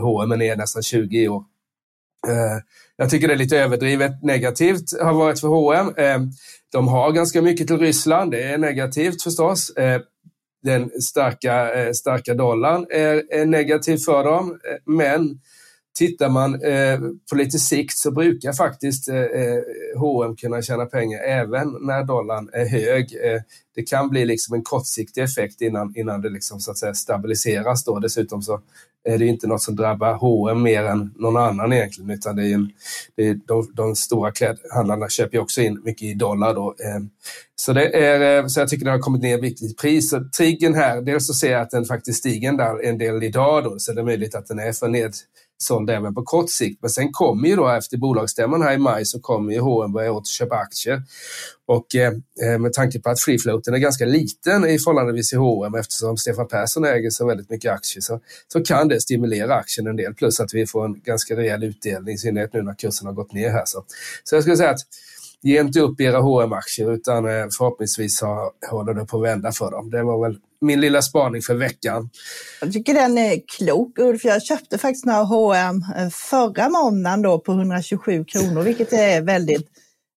H&M 0.00 0.32
är 0.32 0.36
ner 0.36 0.56
nästan 0.56 0.82
20 0.82 1.22
i 1.22 1.28
år. 1.28 1.44
Eh, 2.28 2.62
jag 2.96 3.10
tycker 3.10 3.28
det 3.28 3.34
är 3.34 3.38
lite 3.38 3.58
överdrivet 3.58 4.22
negativt 4.22 5.00
har 5.02 5.14
varit 5.14 5.40
för 5.40 5.48
H&M. 5.48 6.30
De 6.72 6.88
har 6.88 7.12
ganska 7.12 7.42
mycket 7.42 7.66
till 7.66 7.78
Ryssland, 7.78 8.30
det 8.30 8.42
är 8.42 8.58
negativt 8.58 9.22
förstås. 9.22 9.72
Den 10.62 10.90
starka, 11.02 11.70
starka 11.94 12.34
dollarn 12.34 12.86
är, 12.90 13.46
negativ 13.46 13.96
för 13.96 14.24
dem, 14.24 14.58
men 14.86 15.40
tittar 15.98 16.28
man 16.28 16.62
eh, 16.62 17.00
på 17.30 17.36
lite 17.36 17.58
sikt 17.58 17.98
så 17.98 18.10
brukar 18.10 18.52
faktiskt 18.52 19.08
eh, 19.08 19.16
eh, 19.16 19.62
H&M 19.96 20.36
kunna 20.36 20.62
tjäna 20.62 20.86
pengar 20.86 21.20
även 21.20 21.76
när 21.80 22.04
dollarn 22.04 22.50
är 22.52 22.66
hög 22.66 23.16
det 23.78 23.82
kan 23.82 24.08
bli 24.08 24.24
liksom 24.24 24.54
en 24.54 24.62
kortsiktig 24.62 25.22
effekt 25.22 25.60
innan, 25.60 25.92
innan 25.96 26.20
det 26.20 26.30
liksom 26.30 26.60
så 26.60 26.70
att 26.70 26.78
säga 26.78 26.94
stabiliseras. 26.94 27.84
Då. 27.84 27.98
Dessutom 27.98 28.42
så 28.42 28.60
är 29.04 29.18
det 29.18 29.26
inte 29.26 29.46
något 29.46 29.62
som 29.62 29.76
drabbar 29.76 30.14
H&M 30.14 30.62
mer 30.62 30.84
än 30.84 31.14
någon 31.16 31.36
annan 31.36 31.72
egentligen, 31.72 32.10
utan 32.10 32.36
det 32.36 32.42
är, 32.42 32.54
en, 32.54 32.70
det 33.16 33.28
är 33.28 33.34
de, 33.46 33.72
de 33.74 33.96
stora 33.96 34.32
klädhandlarna 34.32 35.08
köper 35.08 35.36
ju 35.36 35.42
också 35.42 35.60
in 35.60 35.80
mycket 35.84 36.02
i 36.02 36.14
dollar. 36.14 36.54
Då. 36.54 36.74
Så, 37.56 37.72
det 37.72 37.96
är, 37.96 38.48
så 38.48 38.60
jag 38.60 38.68
tycker 38.68 38.84
det 38.84 38.90
har 38.90 38.98
kommit 38.98 39.22
ner 39.22 39.40
viktigt 39.40 39.72
i 39.72 39.74
pris. 39.74 40.10
Så 40.10 40.24
triggen 40.36 40.74
här, 40.74 41.02
dels 41.02 41.26
så 41.26 41.34
ser 41.34 41.52
jag 41.52 41.62
att 41.62 41.70
den 41.70 41.84
faktiskt 41.84 42.18
stiger 42.18 42.84
en 42.84 42.98
del 42.98 43.22
idag, 43.22 43.64
då, 43.64 43.78
så 43.78 43.92
det 43.92 44.00
är 44.00 44.04
möjligt 44.04 44.34
att 44.34 44.46
den 44.46 44.58
är 44.58 44.72
för 44.72 44.88
ned 44.88 45.14
såld 45.58 45.90
även 45.90 46.14
på 46.14 46.22
kort 46.22 46.50
sikt. 46.50 46.82
Men 46.82 46.90
sen 46.90 47.12
kommer 47.12 47.48
ju 47.48 47.56
då 47.56 47.68
efter 47.68 47.96
bolagsstämman 47.96 48.62
här 48.62 48.72
i 48.72 48.78
maj 48.78 49.04
så 49.06 49.20
kommer 49.20 49.52
ju 49.52 49.60
H&M 49.60 49.92
börja 49.92 50.12
återköpa 50.12 50.56
aktier. 50.56 51.02
Och 51.66 51.94
eh, 51.94 52.12
med 52.58 52.72
tanke 52.72 53.00
på 53.00 53.10
att 53.10 53.20
free 53.20 53.38
är 53.74 53.78
ganska 53.78 54.04
liten 54.04 54.64
i 54.64 54.78
förhållande 54.78 55.22
till 55.22 55.38
H&M 55.38 55.74
eftersom 55.74 56.16
Stefan 56.16 56.48
Persson 56.48 56.84
äger 56.84 57.10
så 57.10 57.26
väldigt 57.26 57.50
mycket 57.50 57.72
aktier 57.72 58.00
så, 58.00 58.20
så 58.52 58.64
kan 58.64 58.88
det 58.88 59.00
stimulera 59.00 59.54
aktien 59.54 59.86
en 59.86 59.96
del. 59.96 60.14
Plus 60.14 60.40
att 60.40 60.54
vi 60.54 60.66
får 60.66 60.84
en 60.84 61.00
ganska 61.00 61.36
rejäl 61.36 61.64
utdelning, 61.64 62.14
i 62.14 62.18
synnerhet 62.18 62.52
nu 62.52 62.62
när 62.62 62.74
kursen 62.74 63.06
har 63.06 63.14
gått 63.14 63.32
ner 63.32 63.50
här. 63.50 63.64
Så, 63.66 63.84
så 64.24 64.34
jag 64.34 64.42
skulle 64.42 64.56
säga 64.56 64.70
att 64.70 64.80
ge 65.42 65.60
inte 65.60 65.80
upp 65.80 66.00
era 66.00 66.20
hm 66.20 66.52
aktier 66.52 66.92
utan 66.92 67.24
eh, 67.24 67.46
förhoppningsvis 67.58 68.22
håller 68.70 68.94
det 68.94 69.04
på 69.04 69.16
att 69.16 69.22
vända 69.22 69.52
för 69.52 69.70
dem. 69.70 69.90
Det 69.90 70.02
var 70.02 70.28
väl 70.28 70.38
min 70.60 70.80
lilla 70.80 71.02
spaning 71.02 71.42
för 71.42 71.54
veckan. 71.54 72.10
Jag 72.60 72.72
tycker 72.72 72.94
den 72.94 73.18
är 73.18 73.40
klok 73.56 73.98
Ulf. 73.98 74.24
Jag 74.24 74.42
köpte 74.42 74.78
faktiskt 74.78 75.04
några 75.04 75.22
H&M 75.22 75.84
förra 76.12 76.68
måndagen 76.68 77.22
då 77.22 77.38
på 77.38 77.52
127 77.52 78.24
kronor, 78.24 78.62
vilket 78.62 78.92
jag 78.92 79.12
är 79.12 79.22
väldigt 79.22 79.68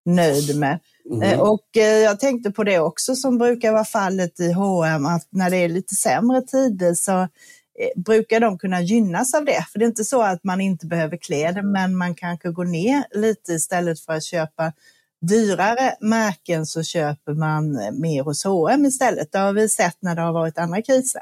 nöjd 0.05 0.57
med. 0.57 0.79
Mm. 1.11 1.39
Och 1.39 1.77
eh, 1.77 1.83
jag 1.83 2.19
tänkte 2.19 2.51
på 2.51 2.63
det 2.63 2.79
också 2.79 3.15
som 3.15 3.37
brukar 3.37 3.71
vara 3.71 3.85
fallet 3.85 4.39
i 4.39 4.51
H&M 4.51 5.05
att 5.05 5.27
när 5.29 5.49
det 5.49 5.57
är 5.57 5.69
lite 5.69 5.95
sämre 5.95 6.41
tider 6.41 6.93
så 6.93 7.27
brukar 7.95 8.39
de 8.39 8.57
kunna 8.57 8.81
gynnas 8.81 9.33
av 9.33 9.45
det. 9.45 9.65
För 9.71 9.79
det 9.79 9.85
är 9.85 9.87
inte 9.87 10.03
så 10.03 10.21
att 10.21 10.43
man 10.43 10.61
inte 10.61 10.87
behöver 10.87 11.17
kläder, 11.17 11.61
men 11.61 11.95
man 11.95 12.15
kanske 12.15 12.51
går 12.51 12.65
ner 12.65 13.03
lite 13.11 13.53
istället 13.53 13.99
för 13.99 14.13
att 14.13 14.23
köpa 14.23 14.73
dyrare 15.21 15.95
märken 16.01 16.65
så 16.65 16.83
köper 16.83 17.33
man 17.33 17.71
mer 18.01 18.23
hos 18.23 18.45
H&M 18.45 18.85
istället. 18.85 19.31
Det 19.31 19.37
har 19.37 19.53
vi 19.53 19.69
sett 19.69 19.97
när 19.99 20.15
det 20.15 20.21
har 20.21 20.33
varit 20.33 20.57
andra 20.57 20.81
kriser. 20.81 21.21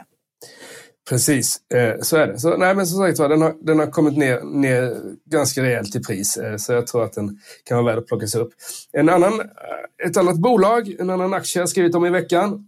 Precis, 1.09 1.57
eh, 1.73 2.01
så 2.01 2.17
är 2.17 2.27
det. 2.27 2.39
Så, 2.39 2.57
nej, 2.57 2.75
men 2.75 2.88
som 2.88 2.99
sagt 2.99 3.17
den 3.17 3.41
har, 3.41 3.55
den 3.62 3.79
har 3.79 3.88
kommit 3.88 4.17
ner, 4.17 4.41
ner 4.41 4.97
ganska 5.25 5.63
rejält 5.63 5.95
i 5.95 5.99
pris, 5.99 6.38
eh, 6.38 6.57
så 6.57 6.73
jag 6.73 6.88
tror 6.88 7.03
att 7.03 7.13
den 7.13 7.39
kan 7.63 7.77
vara 7.77 7.85
värd 7.85 7.97
att 7.97 8.07
plockas 8.07 8.35
upp. 8.35 8.49
En 8.91 9.09
annan, 9.09 9.39
eh, 9.39 10.07
ett 10.07 10.17
annat 10.17 10.38
bolag, 10.38 10.95
en 10.99 11.09
annan 11.09 11.33
aktie 11.33 11.62
har 11.62 11.67
skrivit 11.67 11.95
om 11.95 12.05
i 12.05 12.09
veckan 12.09 12.65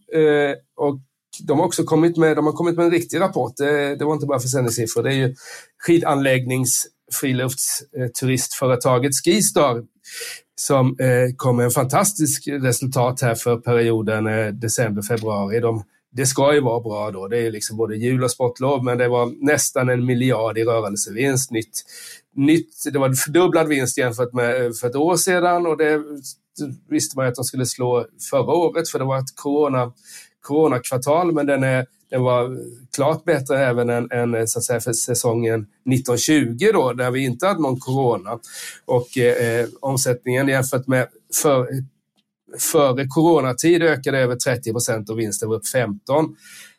och 0.77 0.99
de 1.43 1.59
har 1.59 1.65
också 1.65 1.83
kommit 1.83 2.17
med, 2.17 2.35
de 2.35 2.45
har 2.45 2.53
kommit 2.53 2.75
med 2.75 2.85
en 2.85 2.91
riktig 2.91 3.19
rapport. 3.19 3.57
Det, 3.57 3.95
det 3.95 4.05
var 4.05 4.13
inte 4.13 4.25
bara 4.25 4.39
försäljningssiffror, 4.39 5.03
det 5.03 5.09
är 5.09 5.27
ju 5.27 5.35
skidanläggnings 5.77 6.87
friluftsturistföretaget 7.13 9.11
Skistar 9.23 9.83
som 10.55 10.99
eh, 10.99 11.35
kom 11.35 11.57
med 11.57 11.65
en 11.65 11.71
fantastisk 11.71 12.47
resultat 12.47 13.21
här 13.21 13.35
för 13.35 13.57
perioden 13.57 14.27
eh, 14.27 14.47
december-februari. 14.47 15.59
De 15.59 15.83
det 16.13 16.25
ska 16.25 16.53
ju 16.53 16.61
vara 16.61 16.79
bra 16.79 17.11
då. 17.11 17.27
Det 17.27 17.37
är 17.37 17.51
liksom 17.51 17.77
både 17.77 17.95
jul 17.95 18.23
och 18.23 18.31
sportlov, 18.31 18.83
men 18.83 18.97
det 18.97 19.07
var 19.07 19.45
nästan 19.45 19.89
en 19.89 20.05
miljard 20.05 20.57
i 20.57 20.63
rörelsevinst. 20.63 21.51
Nytt, 21.51 21.81
nytt, 22.35 22.73
det 22.93 22.99
var 22.99 23.09
en 23.09 23.15
fördubblad 23.15 23.67
vinst 23.67 23.97
jämfört 23.97 24.33
med 24.33 24.65
eh, 24.65 24.71
för 24.71 24.87
ett 24.87 24.95
år 24.95 25.15
sedan 25.15 25.65
och 25.65 25.77
det 25.77 26.03
visste 26.89 27.17
man 27.17 27.27
att 27.27 27.35
de 27.35 27.43
skulle 27.43 27.65
slå 27.65 28.05
förra 28.29 28.53
året 28.53 28.89
för 28.89 28.99
det 28.99 29.05
var 29.05 29.17
ett 29.17 29.35
corona, 29.35 29.93
coronakvartal, 30.41 31.31
men 31.31 31.45
den, 31.45 31.63
är, 31.63 31.85
den 32.11 32.23
var 32.23 32.57
klart 32.95 33.23
bättre 33.23 33.65
även 33.65 33.89
än, 33.89 34.11
än 34.11 34.35
eh, 34.35 34.45
så 34.45 34.59
att 34.59 34.65
säga, 34.65 34.79
för 34.79 34.93
säsongen 34.93 35.67
1920 35.93 36.69
då, 36.73 36.93
där 36.93 37.11
vi 37.11 37.25
inte 37.25 37.47
hade 37.47 37.61
någon 37.61 37.79
corona. 37.79 38.39
Och 38.85 39.17
eh, 39.17 39.67
omsättningen 39.79 40.47
jämfört 40.47 40.87
med 40.87 41.07
för, 41.41 41.67
före 42.59 43.07
coronatid 43.07 43.83
ökade 43.83 44.19
över 44.19 44.35
30 44.35 44.71
procent 44.71 45.09
och 45.09 45.19
vinsten 45.19 45.49
var 45.49 45.55
upp 45.55 45.67
15. 45.67 46.35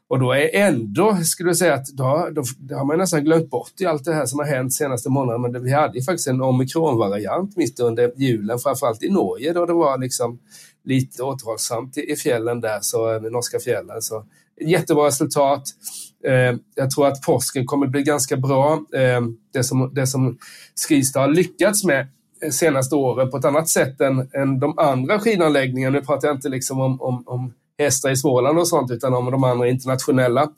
Och 0.09 0.19
då 0.19 0.33
är 0.33 0.55
ändå, 0.55 1.17
skulle 1.17 1.49
jag 1.49 1.57
säga 1.57 1.75
att 1.75 1.87
då, 1.87 2.29
då, 2.33 2.43
då, 2.59 2.75
har 2.75 2.85
man 2.85 2.99
nästan 2.99 3.25
glömt 3.25 3.51
bort 3.51 3.81
i 3.81 3.87
allt 3.87 4.05
det 4.05 4.15
här 4.15 4.27
som 4.27 4.39
har 4.39 4.47
hänt 4.47 4.75
senaste 4.75 5.09
månaderna. 5.09 5.43
Men 5.43 5.53
det, 5.53 5.59
vi 5.59 5.73
hade 5.73 5.99
ju 5.99 6.05
faktiskt 6.05 6.29
en 6.29 6.41
omikronvariant 6.41 7.57
mitt 7.57 7.81
under 7.81 8.13
julen, 8.17 8.59
framförallt 8.59 9.03
i 9.03 9.09
Norge 9.09 9.53
då 9.53 9.67
det 9.67 9.73
var 9.73 9.99
liksom 9.99 10.39
lite 10.85 11.23
återhållsamt 11.23 11.99
i, 11.99 12.13
i 12.13 12.17
fjällen 12.17 12.61
där, 12.61 12.79
så, 12.81 13.17
i 13.17 13.31
norska 13.31 13.59
fjällen. 13.59 14.03
Så 14.03 14.25
jättebra 14.71 15.07
resultat. 15.07 15.63
Eh, 16.27 16.59
jag 16.75 16.91
tror 16.91 17.07
att 17.07 17.23
påsken 17.23 17.67
kommer 17.67 17.87
bli 17.87 18.03
ganska 18.03 18.37
bra. 18.37 18.73
Eh, 18.73 19.21
det 19.53 19.65
som, 19.65 19.91
det 19.95 20.07
som 20.07 20.39
Skistar 20.89 21.21
har 21.21 21.29
lyckats 21.29 21.85
med 21.85 22.09
eh, 22.43 22.51
senaste 22.51 22.95
åren 22.95 23.31
på 23.31 23.37
ett 23.37 23.45
annat 23.45 23.69
sätt 23.69 24.01
än, 24.01 24.29
än 24.33 24.61
de 24.61 24.79
andra 24.79 25.21
skidanläggningarna. 25.21 25.99
Nu 25.99 26.05
pratar 26.05 26.29
jag 26.29 26.37
inte 26.37 26.49
liksom 26.49 26.81
om, 26.81 27.01
om, 27.01 27.23
om 27.27 27.53
hästar 27.79 28.11
i 28.11 28.17
Småland 28.17 28.59
och 28.59 28.69
sånt, 28.69 28.91
utan 28.91 29.15
om 29.15 29.31
de 29.31 29.45
andra 29.45 29.69
internationella 29.69 30.51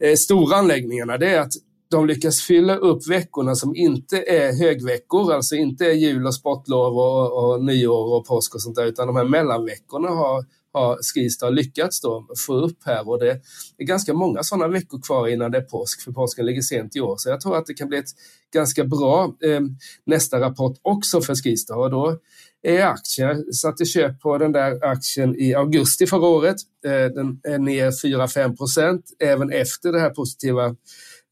eh, 0.00 0.14
stora 0.14 0.56
anläggningarna. 0.56 1.18
Det 1.18 1.34
är 1.34 1.40
att 1.40 1.52
de 1.90 2.06
lyckas 2.06 2.40
fylla 2.40 2.76
upp 2.76 3.06
veckorna 3.06 3.54
som 3.54 3.76
inte 3.76 4.16
är 4.16 4.52
högveckor, 4.52 5.32
alltså 5.32 5.54
inte 5.54 5.84
är 5.84 5.92
jul 5.92 6.26
och 6.26 6.34
sportlov 6.34 6.98
och, 6.98 7.44
och 7.44 7.64
nyår 7.64 8.14
och 8.14 8.26
påsk 8.26 8.54
och 8.54 8.62
sånt 8.62 8.76
där, 8.76 8.86
utan 8.86 9.06
de 9.06 9.16
här 9.16 9.24
mellanveckorna 9.24 10.08
har, 10.08 10.44
har 10.74 10.98
Skistar 11.02 11.50
lyckats 11.50 12.00
då 12.00 12.26
få 12.46 12.54
upp 12.54 12.78
här 12.84 13.08
och 13.08 13.18
det 13.18 13.40
är 13.78 13.84
ganska 13.84 14.14
många 14.14 14.42
sådana 14.42 14.68
veckor 14.68 15.00
kvar 15.00 15.28
innan 15.28 15.50
det 15.50 15.58
är 15.58 15.62
påsk, 15.62 16.00
för 16.00 16.12
påsken 16.12 16.46
ligger 16.46 16.62
sent 16.62 16.96
i 16.96 17.00
år. 17.00 17.16
Så 17.18 17.28
jag 17.28 17.40
tror 17.40 17.56
att 17.56 17.66
det 17.66 17.74
kan 17.74 17.88
bli 17.88 17.98
ett 17.98 18.10
ganska 18.54 18.84
bra 18.84 19.24
eh, 19.24 19.60
nästa 20.06 20.40
rapport 20.40 20.78
också 20.82 21.20
för 21.20 21.34
Skistar 21.34 21.76
och 21.76 21.90
då 21.90 22.18
är 22.64 22.82
aktier, 22.82 23.28
jag 23.28 23.54
satte 23.54 23.84
köp 23.84 24.20
på 24.20 24.38
den 24.38 24.52
där 24.52 24.84
aktien 24.84 25.36
i 25.38 25.54
augusti 25.54 26.06
förra 26.06 26.26
året. 26.26 26.56
Eh, 26.84 26.90
den 26.90 27.40
är 27.42 27.58
ner 27.58 27.90
4-5 27.90 28.56
procent 28.56 29.04
även 29.18 29.50
efter 29.50 29.92
den 29.92 30.00
här 30.00 30.10
positiva 30.10 30.76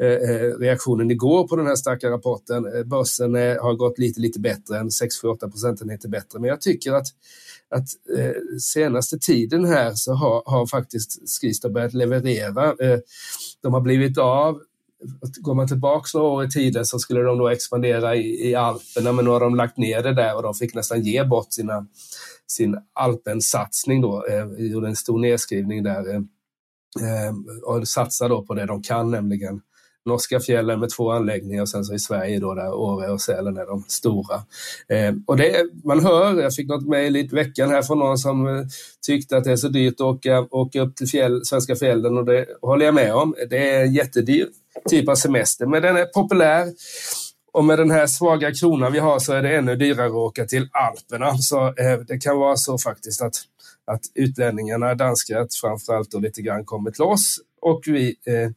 eh, 0.02 0.08
eh, 0.08 0.58
reaktionen 0.58 1.10
igår 1.10 1.48
på 1.48 1.56
den 1.56 1.66
här 1.66 1.76
starka 1.76 2.10
rapporten. 2.10 2.76
Eh, 2.76 2.84
börsen 2.84 3.36
eh, 3.36 3.62
har 3.62 3.74
gått 3.74 3.98
lite, 3.98 4.20
lite 4.20 4.40
bättre 4.40 4.78
än 4.78 4.88
6-8 4.88 5.50
procentenheter 5.50 6.08
bättre. 6.08 6.38
Men 6.38 6.48
jag 6.48 6.60
tycker 6.60 6.92
att, 6.92 7.06
att 7.72 7.88
eh, 8.18 8.58
senaste 8.60 9.18
tiden 9.18 9.64
här 9.64 9.92
så 9.94 10.12
har, 10.12 10.42
har 10.46 10.66
faktiskt 10.66 11.40
Skistar 11.40 11.68
börjat 11.68 11.94
leverera. 11.94 12.66
Eh, 12.66 12.98
de 13.62 13.74
har 13.74 13.80
blivit 13.80 14.18
av 14.18 14.60
Går 15.40 15.54
man 15.54 15.68
tillbaka 15.68 16.18
några 16.18 16.28
år 16.28 16.44
i 16.44 16.50
tiden 16.50 16.86
så 16.86 16.98
skulle 16.98 17.20
de 17.20 17.38
då 17.38 17.48
expandera 17.48 18.16
i, 18.16 18.48
i 18.48 18.54
Alperna 18.54 19.12
men 19.12 19.24
nu 19.24 19.30
har 19.30 19.40
de 19.40 19.54
lagt 19.54 19.76
ner 19.76 20.02
det 20.02 20.14
där 20.14 20.36
och 20.36 20.42
de 20.42 20.54
fick 20.54 20.74
nästan 20.74 21.02
ge 21.02 21.24
bort 21.24 21.52
sina, 21.52 21.86
sin 22.46 22.76
Alpensatsning 22.92 24.00
då. 24.00 24.26
Eh, 24.26 24.66
gjorde 24.66 24.88
en 24.88 24.96
stor 24.96 25.18
nedskrivning 25.18 25.82
där 25.82 26.14
eh, 26.14 26.20
eh 27.26 27.34
och 27.62 27.88
satsar 27.88 28.28
då 28.28 28.42
på 28.42 28.54
det 28.54 28.66
de 28.66 28.82
kan, 28.82 29.10
nämligen 29.10 29.60
norska 30.04 30.40
fjällen 30.40 30.80
med 30.80 30.90
två 30.90 31.10
anläggningar 31.10 31.62
och 31.62 31.68
sen 31.68 31.84
så 31.84 31.94
i 31.94 31.98
Sverige 31.98 32.38
då 32.38 32.54
där 32.54 32.74
Åre 32.74 33.10
och 33.10 33.20
Sälen 33.20 33.56
är 33.56 33.66
de 33.66 33.84
stora. 33.88 34.42
Eh, 34.88 35.14
och 35.26 35.36
det, 35.36 35.66
man 35.84 36.00
hör, 36.00 36.40
jag 36.40 36.54
fick 36.54 36.68
något 36.68 36.88
mejl 36.88 37.16
i 37.16 37.26
veckan 37.26 37.70
här 37.70 37.82
från 37.82 37.98
någon 37.98 38.18
som 38.18 38.46
eh, 38.46 38.64
tyckte 39.06 39.36
att 39.36 39.44
det 39.44 39.52
är 39.52 39.56
så 39.56 39.68
dyrt 39.68 39.94
att 39.94 40.00
åka, 40.00 40.40
åka 40.50 40.80
upp 40.80 40.96
till 40.96 41.08
fjäll, 41.08 41.44
svenska 41.44 41.76
fjällen 41.76 42.18
och 42.18 42.24
det 42.24 42.46
håller 42.62 42.84
jag 42.84 42.94
med 42.94 43.14
om. 43.14 43.34
Det 43.50 43.70
är 43.70 43.82
en 43.82 43.92
jättedyr 43.92 44.48
typ 44.88 45.08
av 45.08 45.14
semester, 45.14 45.66
men 45.66 45.82
den 45.82 45.96
är 45.96 46.04
populär. 46.04 46.72
Och 47.54 47.64
med 47.64 47.78
den 47.78 47.90
här 47.90 48.06
svaga 48.06 48.54
kronan 48.54 48.92
vi 48.92 48.98
har 48.98 49.18
så 49.18 49.32
är 49.32 49.42
det 49.42 49.56
ännu 49.56 49.76
dyrare 49.76 50.06
att 50.06 50.12
åka 50.12 50.44
till 50.44 50.68
Alperna. 50.72 51.38
Så 51.38 51.66
eh, 51.66 51.98
det 52.08 52.18
kan 52.18 52.38
vara 52.38 52.56
så 52.56 52.78
faktiskt 52.78 53.22
att, 53.22 53.34
att 53.84 54.00
utlänningarna, 54.14 54.94
danskar 54.94 55.46
framförallt, 55.60 56.14
och 56.14 56.20
lite 56.22 56.42
grann 56.42 56.64
kommer 56.64 56.90
till 56.90 57.02
oss 57.02 57.38
och 57.62 57.82
vi 57.86 58.16
eh, 58.26 58.50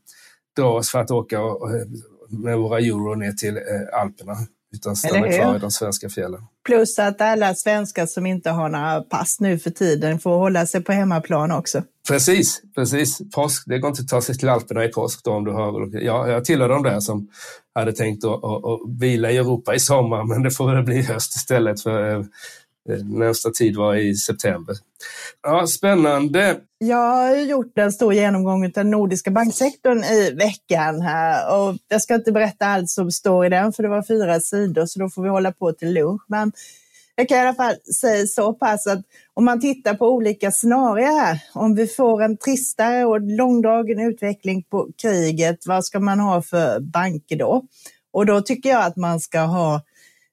dra 0.55 0.69
oss 0.69 0.89
för 0.89 0.99
att 0.99 1.11
åka 1.11 1.39
med 2.29 2.57
våra 2.57 2.79
euro 2.79 3.15
ner 3.15 3.31
till 3.31 3.57
eh, 3.57 4.01
Alperna 4.01 4.35
utan 4.75 4.95
stanna 4.95 5.31
kvar 5.31 5.55
i 5.55 5.59
de 5.59 5.71
svenska 5.71 6.09
fjällen. 6.09 6.41
Plus 6.65 6.99
att 6.99 7.21
alla 7.21 7.55
svenskar 7.55 8.05
som 8.05 8.25
inte 8.25 8.49
har 8.49 8.69
några 8.69 9.01
pass 9.01 9.39
nu 9.39 9.59
för 9.59 9.69
tiden 9.69 10.19
får 10.19 10.37
hålla 10.37 10.65
sig 10.65 10.83
på 10.83 10.91
hemmaplan 10.91 11.51
också. 11.51 11.83
Precis, 12.07 12.61
precis. 12.75 13.21
Påsk, 13.35 13.63
det 13.65 13.79
går 13.79 13.89
inte 13.89 14.01
att 14.01 14.07
ta 14.07 14.21
sig 14.21 14.37
till 14.37 14.49
Alperna 14.49 14.85
i 14.85 14.87
påsk 14.87 15.23
då 15.23 15.31
om 15.31 15.45
du 15.45 15.51
har... 15.51 15.89
Ja, 16.03 16.27
jag 16.27 16.45
tillhör 16.45 16.69
de 16.69 16.83
där 16.83 16.99
som 16.99 17.27
hade 17.75 17.93
tänkt 17.93 18.25
att, 18.25 18.43
att, 18.43 18.65
att 18.65 18.79
vila 18.99 19.31
i 19.31 19.37
Europa 19.37 19.75
i 19.75 19.79
sommar, 19.79 20.23
men 20.23 20.43
det 20.43 20.51
får 20.51 20.73
väl 20.73 20.83
bli 20.83 21.01
höst 21.01 21.35
istället 21.35 21.81
för 21.81 22.15
Eh, 22.15 22.25
Eh, 22.89 23.05
nästa 23.05 23.51
tid 23.51 23.75
var 23.75 23.95
i 23.95 24.15
september. 24.15 24.75
Ja, 25.43 25.67
spännande. 25.67 26.57
Jag 26.77 27.11
har 27.11 27.35
gjort 27.35 27.77
en 27.77 27.91
stor 27.91 28.13
genomgång 28.13 28.65
av 28.65 28.71
den 28.71 28.91
nordiska 28.91 29.31
banksektorn 29.31 30.03
i 30.03 30.31
veckan 30.31 31.01
här 31.01 31.57
och 31.57 31.77
jag 31.87 32.01
ska 32.01 32.15
inte 32.15 32.31
berätta 32.31 32.65
allt 32.65 32.89
som 32.89 33.11
står 33.11 33.45
i 33.45 33.49
den 33.49 33.73
för 33.73 33.83
det 33.83 33.89
var 33.89 34.03
fyra 34.03 34.39
sidor 34.39 34.85
så 34.85 34.99
då 34.99 35.09
får 35.09 35.23
vi 35.23 35.29
hålla 35.29 35.51
på 35.51 35.71
till 35.71 35.93
lunch. 35.93 36.21
Men 36.27 36.51
jag 37.15 37.29
kan 37.29 37.37
i 37.37 37.41
alla 37.41 37.53
fall 37.53 37.75
säga 38.01 38.27
så 38.27 38.53
pass 38.53 38.87
att 38.87 39.01
om 39.33 39.45
man 39.45 39.61
tittar 39.61 39.93
på 39.93 40.09
olika 40.09 40.51
scenarier 40.51 41.19
här, 41.19 41.39
om 41.53 41.75
vi 41.75 41.87
får 41.87 42.23
en 42.23 42.37
tristare 42.37 43.05
och 43.05 43.21
långdragen 43.21 43.99
utveckling 43.99 44.63
på 44.63 44.89
kriget, 45.01 45.67
vad 45.67 45.85
ska 45.85 45.99
man 45.99 46.19
ha 46.19 46.41
för 46.41 46.79
banker 46.79 47.35
då? 47.35 47.65
Och 48.13 48.25
då 48.25 48.41
tycker 48.41 48.69
jag 48.69 48.85
att 48.85 48.95
man 48.95 49.19
ska 49.19 49.39
ha 49.39 49.81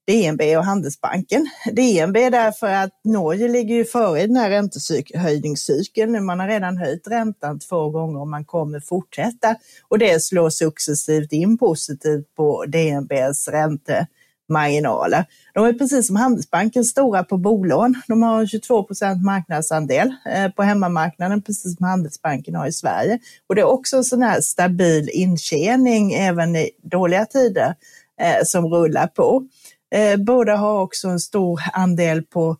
DNB 0.06 0.56
och 0.56 0.64
Handelsbanken. 0.64 1.46
DNB 1.72 2.30
därför 2.30 2.66
att 2.66 3.00
Norge 3.04 3.48
ligger 3.48 3.74
ju 3.74 3.84
före 3.84 4.20
i 4.20 4.26
den 4.26 4.36
här 4.36 4.50
räntehöjningscykeln. 4.50 6.24
Man 6.24 6.40
har 6.40 6.48
redan 6.48 6.76
höjt 6.76 7.08
räntan 7.08 7.58
två 7.58 7.90
gånger 7.90 8.20
och 8.20 8.28
man 8.28 8.44
kommer 8.44 8.80
fortsätta. 8.80 9.56
Och 9.88 9.98
det 9.98 10.22
slår 10.22 10.50
successivt 10.50 11.32
in 11.32 11.58
positivt 11.58 12.34
på 12.36 12.64
DNBs 12.64 13.48
räntemarginaler. 13.48 15.24
De 15.54 15.64
är 15.64 15.72
precis 15.72 16.06
som 16.06 16.16
Handelsbanken 16.16 16.84
stora 16.84 17.24
på 17.24 17.36
bolån. 17.36 18.02
De 18.08 18.22
har 18.22 18.46
22 18.46 18.84
procent 18.84 19.24
marknadsandel 19.24 20.14
eh, 20.26 20.50
på 20.50 20.62
hemmamarknaden, 20.62 21.42
precis 21.42 21.76
som 21.76 21.86
Handelsbanken 21.86 22.54
har 22.54 22.66
i 22.66 22.72
Sverige. 22.72 23.18
Och 23.46 23.54
det 23.54 23.60
är 23.60 23.70
också 23.72 23.96
en 23.96 24.04
sån 24.04 24.22
här 24.22 24.40
stabil 24.40 25.10
intjäning 25.12 26.12
även 26.12 26.56
i 26.56 26.70
dåliga 26.82 27.24
tider 27.24 27.74
eh, 28.20 28.42
som 28.44 28.66
rullar 28.66 29.06
på. 29.06 29.48
Eh, 29.92 30.16
båda 30.16 30.56
har 30.56 30.80
också 30.80 31.08
en 31.08 31.20
stor 31.20 31.60
andel 31.72 32.22
på 32.22 32.56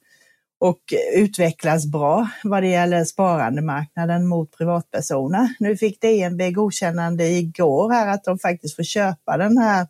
och 0.61 0.81
utvecklas 1.15 1.87
bra 1.87 2.29
vad 2.45 2.63
det 2.63 2.69
gäller 2.69 3.05
sparandemarknaden 3.05 4.27
mot 4.27 4.57
privatpersoner. 4.57 5.55
Nu 5.59 5.77
fick 5.77 6.01
DNB 6.01 6.51
godkännande 6.51 7.29
igår 7.29 7.91
här 7.91 8.09
att 8.09 8.25
de 8.25 8.39
faktiskt 8.39 8.77
får 8.77 8.83
köpa 8.83 9.37
den 9.37 9.59
här 9.59 9.87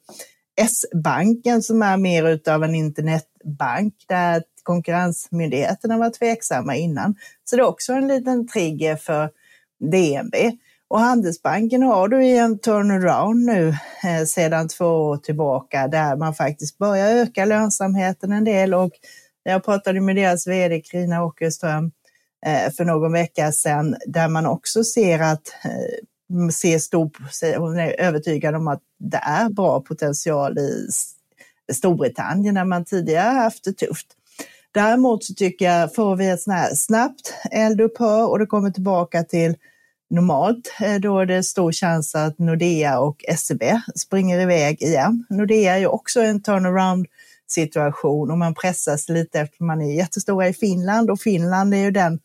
S-banken 0.61 1.63
som 1.63 1.83
är 1.83 1.97
mer 1.97 2.29
utav 2.29 2.65
en 2.65 2.75
internetbank 2.75 3.95
där 4.09 4.43
konkurrensmyndigheterna 4.63 5.99
var 5.99 6.11
tveksamma 6.11 6.77
innan. 6.77 7.15
Så 7.45 7.57
det 7.57 7.63
är 7.63 7.67
också 7.67 7.93
en 7.93 8.09
liten 8.09 8.49
trigger 8.49 8.97
för 8.97 9.31
DNB. 9.81 10.35
Och 10.93 11.01
Handelsbanken 11.01 11.83
har 11.83 12.09
du 12.09 12.25
i 12.25 12.39
en 12.39 12.59
turnaround 12.59 13.45
nu 13.45 13.69
eh, 14.05 14.25
sedan 14.27 14.69
två 14.69 14.85
år 14.85 15.17
tillbaka 15.17 15.89
där 15.89 16.17
man 16.17 16.35
faktiskt 16.35 16.79
börjar 16.79 17.17
öka 17.17 17.45
lönsamheten 17.45 18.33
en 18.33 18.45
del 18.45 18.75
och 18.75 18.91
jag 19.43 19.65
pratade 19.65 20.01
med 20.01 20.17
deras 20.17 20.47
vd 20.47 20.81
Krina 20.81 21.25
Åkerström 21.25 21.91
eh, 22.47 22.73
för 22.73 22.85
någon 22.85 23.13
vecka 23.13 23.53
sedan 23.53 23.97
där 24.07 24.29
man 24.29 24.47
också 24.47 24.85
ser 24.85 25.19
att 25.19 25.43
eh, 25.65 26.49
ser 26.51 26.79
stor, 26.79 27.11
hon 27.59 27.79
är 27.79 28.01
övertygad 28.01 28.55
om 28.55 28.69
att 28.69 28.83
det 28.99 29.21
är 29.23 29.49
bra 29.49 29.81
potential 29.81 30.59
i 30.59 30.89
Storbritannien 31.73 32.55
där 32.55 32.65
man 32.65 32.85
tidigare 32.85 33.35
haft 33.35 33.65
det 33.65 33.73
tufft. 33.73 34.07
Däremot 34.75 35.25
så 35.25 35.35
tycker 35.35 35.65
jag, 35.65 35.95
får 35.95 36.17
vi 36.17 36.29
ett 36.29 36.43
sånt 36.43 36.57
här 36.57 36.75
snabbt 36.75 37.35
eldupphör 37.51 38.31
och 38.31 38.39
det 38.39 38.47
kommer 38.47 38.71
tillbaka 38.71 39.23
till 39.23 39.57
normalt. 40.13 40.73
Eh, 40.81 41.01
då 41.01 41.19
är 41.19 41.27
det 41.27 41.43
stor 41.43 41.73
chans 41.73 42.15
att 42.15 42.39
Nordea 42.39 43.01
och 43.01 43.25
SEB 43.37 43.63
springer 43.95 44.41
iväg 44.41 44.83
igen. 44.83 45.27
Nordea 45.31 45.75
är 45.75 45.79
ju 45.79 45.87
också 45.87 46.21
en 46.21 46.43
turnaround 46.43 47.07
situation 47.47 48.31
och 48.31 48.39
man 48.39 48.55
pressas 48.55 49.09
lite 49.09 49.41
eftersom 49.41 49.67
man 49.67 49.83
är 49.83 49.95
jättestora 49.95 50.49
i 50.49 50.53
Finland 50.53 51.11
och 51.11 51.21
Finland 51.21 51.75
är 51.75 51.79
ju 51.79 51.91
den, 51.91 52.19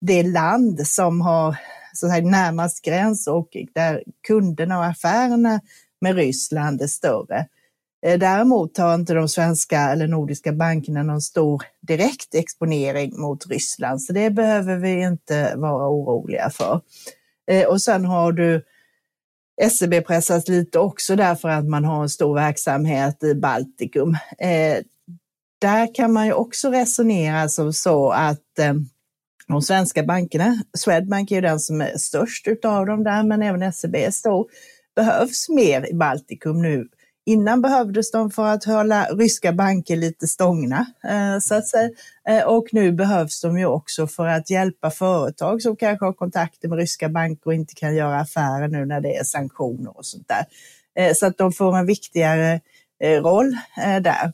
det 0.00 0.22
land 0.22 0.86
som 0.86 1.20
har 1.20 1.56
så 1.92 2.08
här, 2.08 2.22
närmast 2.22 2.84
gräns 2.84 3.26
och 3.26 3.48
där 3.74 4.02
kunderna 4.26 4.78
och 4.78 4.84
affärerna 4.84 5.60
med 6.00 6.16
Ryssland 6.16 6.82
är 6.82 6.86
större. 6.86 7.46
Eh, 8.04 8.18
däremot 8.18 8.78
har 8.78 8.94
inte 8.94 9.14
de 9.14 9.28
svenska 9.28 9.80
eller 9.80 10.06
nordiska 10.06 10.52
bankerna 10.52 11.02
någon 11.02 11.20
stor 11.20 11.62
direkt 11.80 12.34
exponering 12.34 13.20
mot 13.20 13.46
Ryssland, 13.46 14.02
så 14.02 14.12
det 14.12 14.30
behöver 14.30 14.76
vi 14.76 15.02
inte 15.02 15.52
vara 15.56 15.88
oroliga 15.88 16.50
för. 16.50 16.80
Eh, 17.50 17.66
och 17.66 17.82
sen 17.82 18.04
har 18.04 18.32
du 18.32 18.62
SEB 19.70 20.06
pressas 20.06 20.48
lite 20.48 20.78
också 20.78 21.16
därför 21.16 21.48
att 21.48 21.64
man 21.64 21.84
har 21.84 22.02
en 22.02 22.08
stor 22.08 22.34
verksamhet 22.34 23.22
i 23.22 23.34
Baltikum. 23.34 24.16
Eh, 24.38 24.78
där 25.60 25.94
kan 25.94 26.12
man 26.12 26.26
ju 26.26 26.32
också 26.32 26.70
resonera 26.70 27.48
som 27.48 27.72
så 27.72 28.10
att 28.10 28.40
de 29.46 29.62
svenska 29.62 30.02
bankerna, 30.02 30.62
Swedbank 30.78 31.30
är 31.30 31.34
ju 31.34 31.40
den 31.40 31.60
som 31.60 31.80
är 31.80 31.96
störst 31.96 32.48
utav 32.48 32.86
dem 32.86 33.04
där, 33.04 33.22
men 33.22 33.42
även 33.42 33.72
SEB 33.72 33.96
är 33.96 34.10
stor, 34.10 34.46
behövs 34.96 35.48
mer 35.48 35.90
i 35.90 35.94
Baltikum 35.94 36.62
nu 36.62 36.88
Innan 37.26 37.62
behövdes 37.62 38.10
de 38.10 38.30
för 38.30 38.46
att 38.46 38.64
hålla 38.64 39.04
ryska 39.04 39.52
banker 39.52 39.96
lite 39.96 40.26
stångna, 40.26 40.86
eh, 41.04 41.38
så 41.40 41.54
att 41.54 41.68
säga. 41.68 41.90
Eh, 42.28 42.42
och 42.42 42.66
nu 42.72 42.92
behövs 42.92 43.40
de 43.40 43.58
ju 43.58 43.66
också 43.66 44.06
för 44.06 44.26
att 44.26 44.50
hjälpa 44.50 44.90
företag 44.90 45.62
som 45.62 45.76
kanske 45.76 46.04
har 46.04 46.12
kontakter 46.12 46.68
med 46.68 46.78
ryska 46.78 47.08
banker 47.08 47.46
och 47.46 47.54
inte 47.54 47.74
kan 47.74 47.96
göra 47.96 48.20
affärer 48.20 48.68
nu 48.68 48.84
när 48.84 49.00
det 49.00 49.16
är 49.16 49.24
sanktioner 49.24 49.98
och 49.98 50.06
sånt 50.06 50.28
där. 50.28 50.46
Eh, 50.98 51.14
så 51.14 51.26
att 51.26 51.38
de 51.38 51.52
får 51.52 51.76
en 51.76 51.86
viktigare 51.86 52.60
roll 53.22 53.56
där. 54.00 54.32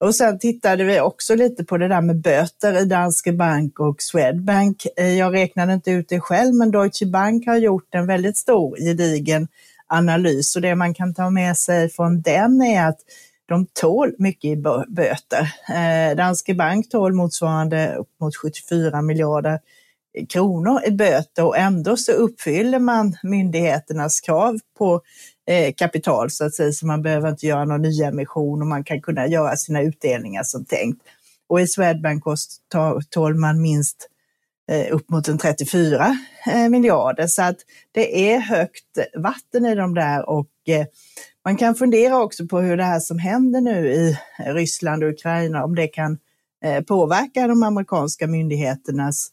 Och 0.00 0.14
sen 0.14 0.38
tittade 0.38 0.84
vi 0.84 1.00
också 1.00 1.34
lite 1.34 1.64
på 1.64 1.78
det 1.78 1.88
där 1.88 2.00
med 2.00 2.16
böter 2.16 2.82
i 2.82 2.84
Danske 2.84 3.32
Bank 3.32 3.80
och 3.80 4.02
Swedbank. 4.02 4.86
Jag 4.96 5.34
räknade 5.34 5.72
inte 5.72 5.90
ut 5.90 6.08
det 6.08 6.20
själv, 6.20 6.54
men 6.54 6.70
Deutsche 6.70 7.06
Bank 7.06 7.46
har 7.46 7.56
gjort 7.56 7.94
en 7.94 8.06
väldigt 8.06 8.36
stor 8.36 8.76
gedigen 8.76 9.48
analys 9.92 10.56
och 10.56 10.62
det 10.62 10.74
man 10.74 10.94
kan 10.94 11.14
ta 11.14 11.30
med 11.30 11.56
sig 11.56 11.88
från 11.88 12.22
den 12.22 12.62
är 12.62 12.88
att 12.88 12.98
de 13.46 13.66
tål 13.66 14.14
mycket 14.18 14.44
i 14.44 14.56
böter. 14.88 15.54
Eh, 15.68 16.16
Danske 16.16 16.54
Bank 16.54 16.90
tål 16.90 17.12
motsvarande 17.12 17.94
upp 17.94 18.08
mot 18.20 18.36
74 18.36 19.02
miljarder 19.02 19.60
kronor 20.28 20.80
i 20.86 20.90
böter 20.90 21.44
och 21.44 21.58
ändå 21.58 21.96
så 21.96 22.12
uppfyller 22.12 22.78
man 22.78 23.16
myndigheternas 23.22 24.20
krav 24.20 24.58
på 24.78 25.00
eh, 25.46 25.74
kapital 25.76 26.30
så 26.30 26.44
att 26.44 26.54
säga, 26.54 26.72
så 26.72 26.86
man 26.86 27.02
behöver 27.02 27.28
inte 27.28 27.46
göra 27.46 27.64
någon 27.64 27.82
nyemission 27.82 28.60
och 28.60 28.66
man 28.66 28.84
kan 28.84 29.00
kunna 29.00 29.26
göra 29.26 29.56
sina 29.56 29.82
utdelningar 29.82 30.42
som 30.42 30.64
tänkt. 30.64 31.02
Och 31.48 31.60
i 31.60 31.66
Swedbank 31.66 32.24
tål 33.10 33.34
man 33.34 33.62
minst 33.62 34.08
Eh, 34.70 34.94
upp 34.94 35.10
mot 35.10 35.28
en 35.28 35.38
34 35.38 36.18
eh, 36.46 36.68
miljarder. 36.68 37.26
Så 37.26 37.42
att 37.42 37.56
det 37.92 38.32
är 38.32 38.38
högt 38.38 38.98
vatten 39.14 39.66
i 39.66 39.74
de 39.74 39.94
där 39.94 40.28
och 40.28 40.50
eh, 40.68 40.86
man 41.44 41.56
kan 41.56 41.74
fundera 41.74 42.22
också 42.22 42.46
på 42.46 42.60
hur 42.60 42.76
det 42.76 42.84
här 42.84 43.00
som 43.00 43.18
händer 43.18 43.60
nu 43.60 43.92
i 43.92 44.18
Ryssland 44.38 45.04
och 45.04 45.10
Ukraina, 45.10 45.64
om 45.64 45.74
det 45.74 45.88
kan 45.88 46.18
påverka 46.86 47.46
de 47.46 47.62
amerikanska 47.62 48.26
myndigheternas 48.26 49.28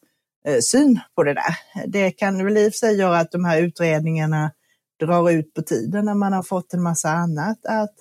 syn 0.72 1.00
på 1.16 1.24
det 1.24 1.34
där. 1.34 1.56
Det 1.88 2.12
kan 2.12 2.46
väl 2.46 2.58
i 2.58 2.70
och 2.70 2.74
för 2.74 2.78
sig 2.78 2.98
göra 2.98 3.18
att 3.18 3.32
de 3.32 3.46
här 3.46 3.62
utredningarna 3.62 4.52
drar 5.00 5.32
ut 5.32 5.54
på 5.54 5.62
tiden 5.62 6.06
när 6.06 6.14
man 6.14 6.34
har 6.34 6.44
fått 6.44 6.74
en 6.74 6.84
massa 6.84 7.10
annat 7.10 7.66
att 7.66 7.94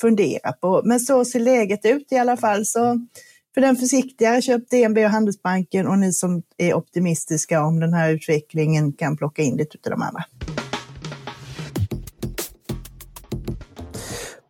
fundera 0.00 0.52
på. 0.52 0.82
Men 0.84 1.00
så 1.00 1.24
ser 1.24 1.40
läget 1.40 1.84
ut 1.84 2.12
i 2.12 2.16
alla 2.16 2.36
fall. 2.36 2.66
Så 2.66 3.06
för 3.54 3.60
den 3.60 3.76
försiktigare 3.76 4.42
köp 4.42 4.70
DNB 4.70 5.04
och 5.04 5.10
Handelsbanken 5.10 5.86
och 5.86 5.98
ni 5.98 6.12
som 6.12 6.42
är 6.58 6.74
optimistiska 6.74 7.64
om 7.64 7.80
den 7.80 7.92
här 7.94 8.10
utvecklingen 8.10 8.92
kan 8.92 9.16
plocka 9.16 9.42
in 9.42 9.56
lite 9.56 9.78
av 9.84 9.90
de 9.90 10.02
andra. 10.02 10.24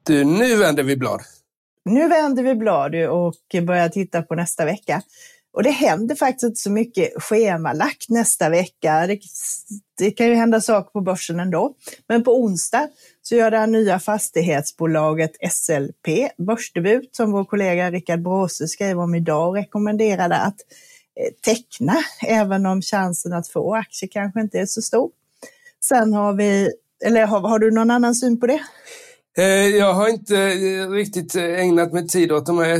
Du, 0.02 0.24
nu 0.24 0.56
vänder 0.56 0.82
vi 0.82 0.96
blad. 0.96 1.20
Nu 1.84 2.08
vänder 2.08 2.42
vi 2.42 2.54
blad 2.54 2.94
och 2.94 3.34
börjar 3.66 3.88
titta 3.88 4.22
på 4.22 4.34
nästa 4.34 4.64
vecka. 4.64 5.02
Och 5.54 5.62
det 5.62 5.70
händer 5.70 6.14
faktiskt 6.14 6.42
inte 6.42 6.60
så 6.60 6.70
mycket 6.70 7.22
schemalagt 7.22 8.08
nästa 8.08 8.48
vecka. 8.48 9.06
Det, 9.06 9.18
det, 9.98 10.10
kan 10.10 10.26
ju 10.26 10.34
hända 10.34 10.60
saker 10.60 10.90
på 10.90 11.00
börsen 11.00 11.40
ändå. 11.40 11.74
Men 12.08 12.24
på 12.24 12.42
onsdag 12.42 12.88
så 13.22 13.34
gör 13.34 13.50
det 13.50 13.58
här 13.58 13.66
nya 13.66 13.98
fastighetsbolaget 13.98 15.30
SLP 15.50 16.36
börsdebut 16.38 17.16
som 17.16 17.32
vår 17.32 17.44
kollega 17.44 17.90
Rickard 17.90 18.22
Bråse 18.22 18.68
skrev 18.68 19.00
om 19.00 19.14
idag 19.14 19.48
och 19.48 19.54
rekommenderade 19.54 20.36
att 20.36 20.56
eh, 21.20 21.34
teckna, 21.54 21.96
även 22.26 22.66
om 22.66 22.82
chansen 22.82 23.32
att 23.32 23.48
få 23.48 23.74
aktier 23.74 24.10
kanske 24.12 24.40
inte 24.40 24.58
är 24.58 24.66
så 24.66 24.82
stor. 24.82 25.10
Sen 25.84 26.12
har 26.12 26.32
vi, 26.32 26.70
eller 27.04 27.26
har, 27.26 27.40
har 27.40 27.58
du 27.58 27.70
någon 27.70 27.90
annan 27.90 28.14
syn 28.14 28.40
på 28.40 28.46
det? 28.46 28.60
Eh, 29.38 29.68
jag 29.76 29.94
har 29.94 30.08
inte 30.08 30.36
eh, 30.36 30.90
riktigt 30.90 31.36
eh, 31.36 31.60
ägnat 31.60 31.92
mig 31.92 32.08
tid 32.08 32.32
åt 32.32 32.46
de 32.46 32.58
här, 32.58 32.76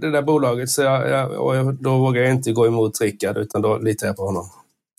det 0.00 0.10
där 0.10 0.22
bolaget 0.22 0.70
så 0.70 0.82
jag, 0.82 1.10
jag, 1.10 1.32
och 1.32 1.74
då 1.74 1.98
vågar 1.98 2.22
jag 2.22 2.30
inte 2.30 2.52
gå 2.52 2.66
emot 2.66 3.00
Rickard 3.00 3.36
utan 3.36 3.62
då 3.62 3.78
litar 3.78 4.06
jag 4.06 4.16
på 4.16 4.22
honom. 4.22 4.50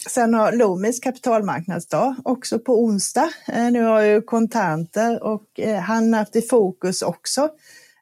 Sen 0.10 0.34
har 0.34 0.52
Loomis 0.52 1.00
kapitalmarknadsdag 1.00 2.16
också 2.24 2.60
på 2.60 2.84
onsdag. 2.84 3.30
Nu 3.72 3.84
har 3.84 4.02
ju 4.02 4.22
kontanter 4.22 5.24
och 5.24 5.60
han 5.82 6.14
haft 6.14 6.36
i 6.36 6.42
fokus 6.42 7.02
också 7.02 7.50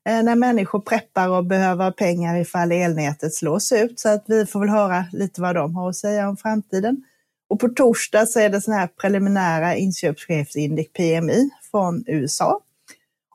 när 0.05 0.35
människor 0.35 0.79
preppar 0.79 1.29
och 1.29 1.45
behöver 1.45 1.91
pengar 1.91 2.41
ifall 2.41 2.71
elnätet 2.71 3.33
slås 3.33 3.71
ut. 3.71 3.99
Så 3.99 4.09
att 4.09 4.23
vi 4.27 4.45
får 4.45 4.59
väl 4.59 4.69
höra 4.69 5.05
lite 5.11 5.41
vad 5.41 5.55
de 5.55 5.75
har 5.75 5.89
att 5.89 5.95
säga 5.95 6.29
om 6.29 6.37
framtiden. 6.37 7.03
Och 7.49 7.59
på 7.59 7.69
torsdag 7.69 8.25
så 8.25 8.39
är 8.39 8.49
det 8.49 8.61
sådana 8.61 8.79
här 8.79 8.89
preliminära 9.01 9.75
inköpschefsindex 9.75 10.93
PMI 10.93 11.49
från 11.71 12.03
USA. 12.07 12.61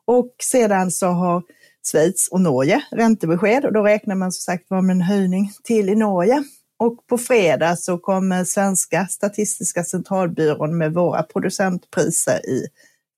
Och 0.05 0.35
sedan 0.43 0.91
så 0.91 1.07
har 1.07 1.43
Schweiz 1.91 2.27
och 2.31 2.41
Norge 2.41 2.81
räntebesked 2.91 3.65
och 3.65 3.73
då 3.73 3.83
räknar 3.83 4.15
man 4.15 4.31
som 4.31 4.53
sagt 4.53 4.69
med 4.69 4.79
en 4.79 5.01
höjning 5.01 5.51
till 5.63 5.89
i 5.89 5.95
Norge. 5.95 6.43
Och 6.79 7.07
på 7.07 7.17
fredag 7.17 7.75
så 7.75 7.97
kommer 7.97 8.43
svenska 8.43 9.07
Statistiska 9.07 9.83
centralbyrån 9.83 10.77
med 10.77 10.93
våra 10.93 11.23
producentpriser 11.23 12.49
i 12.49 12.67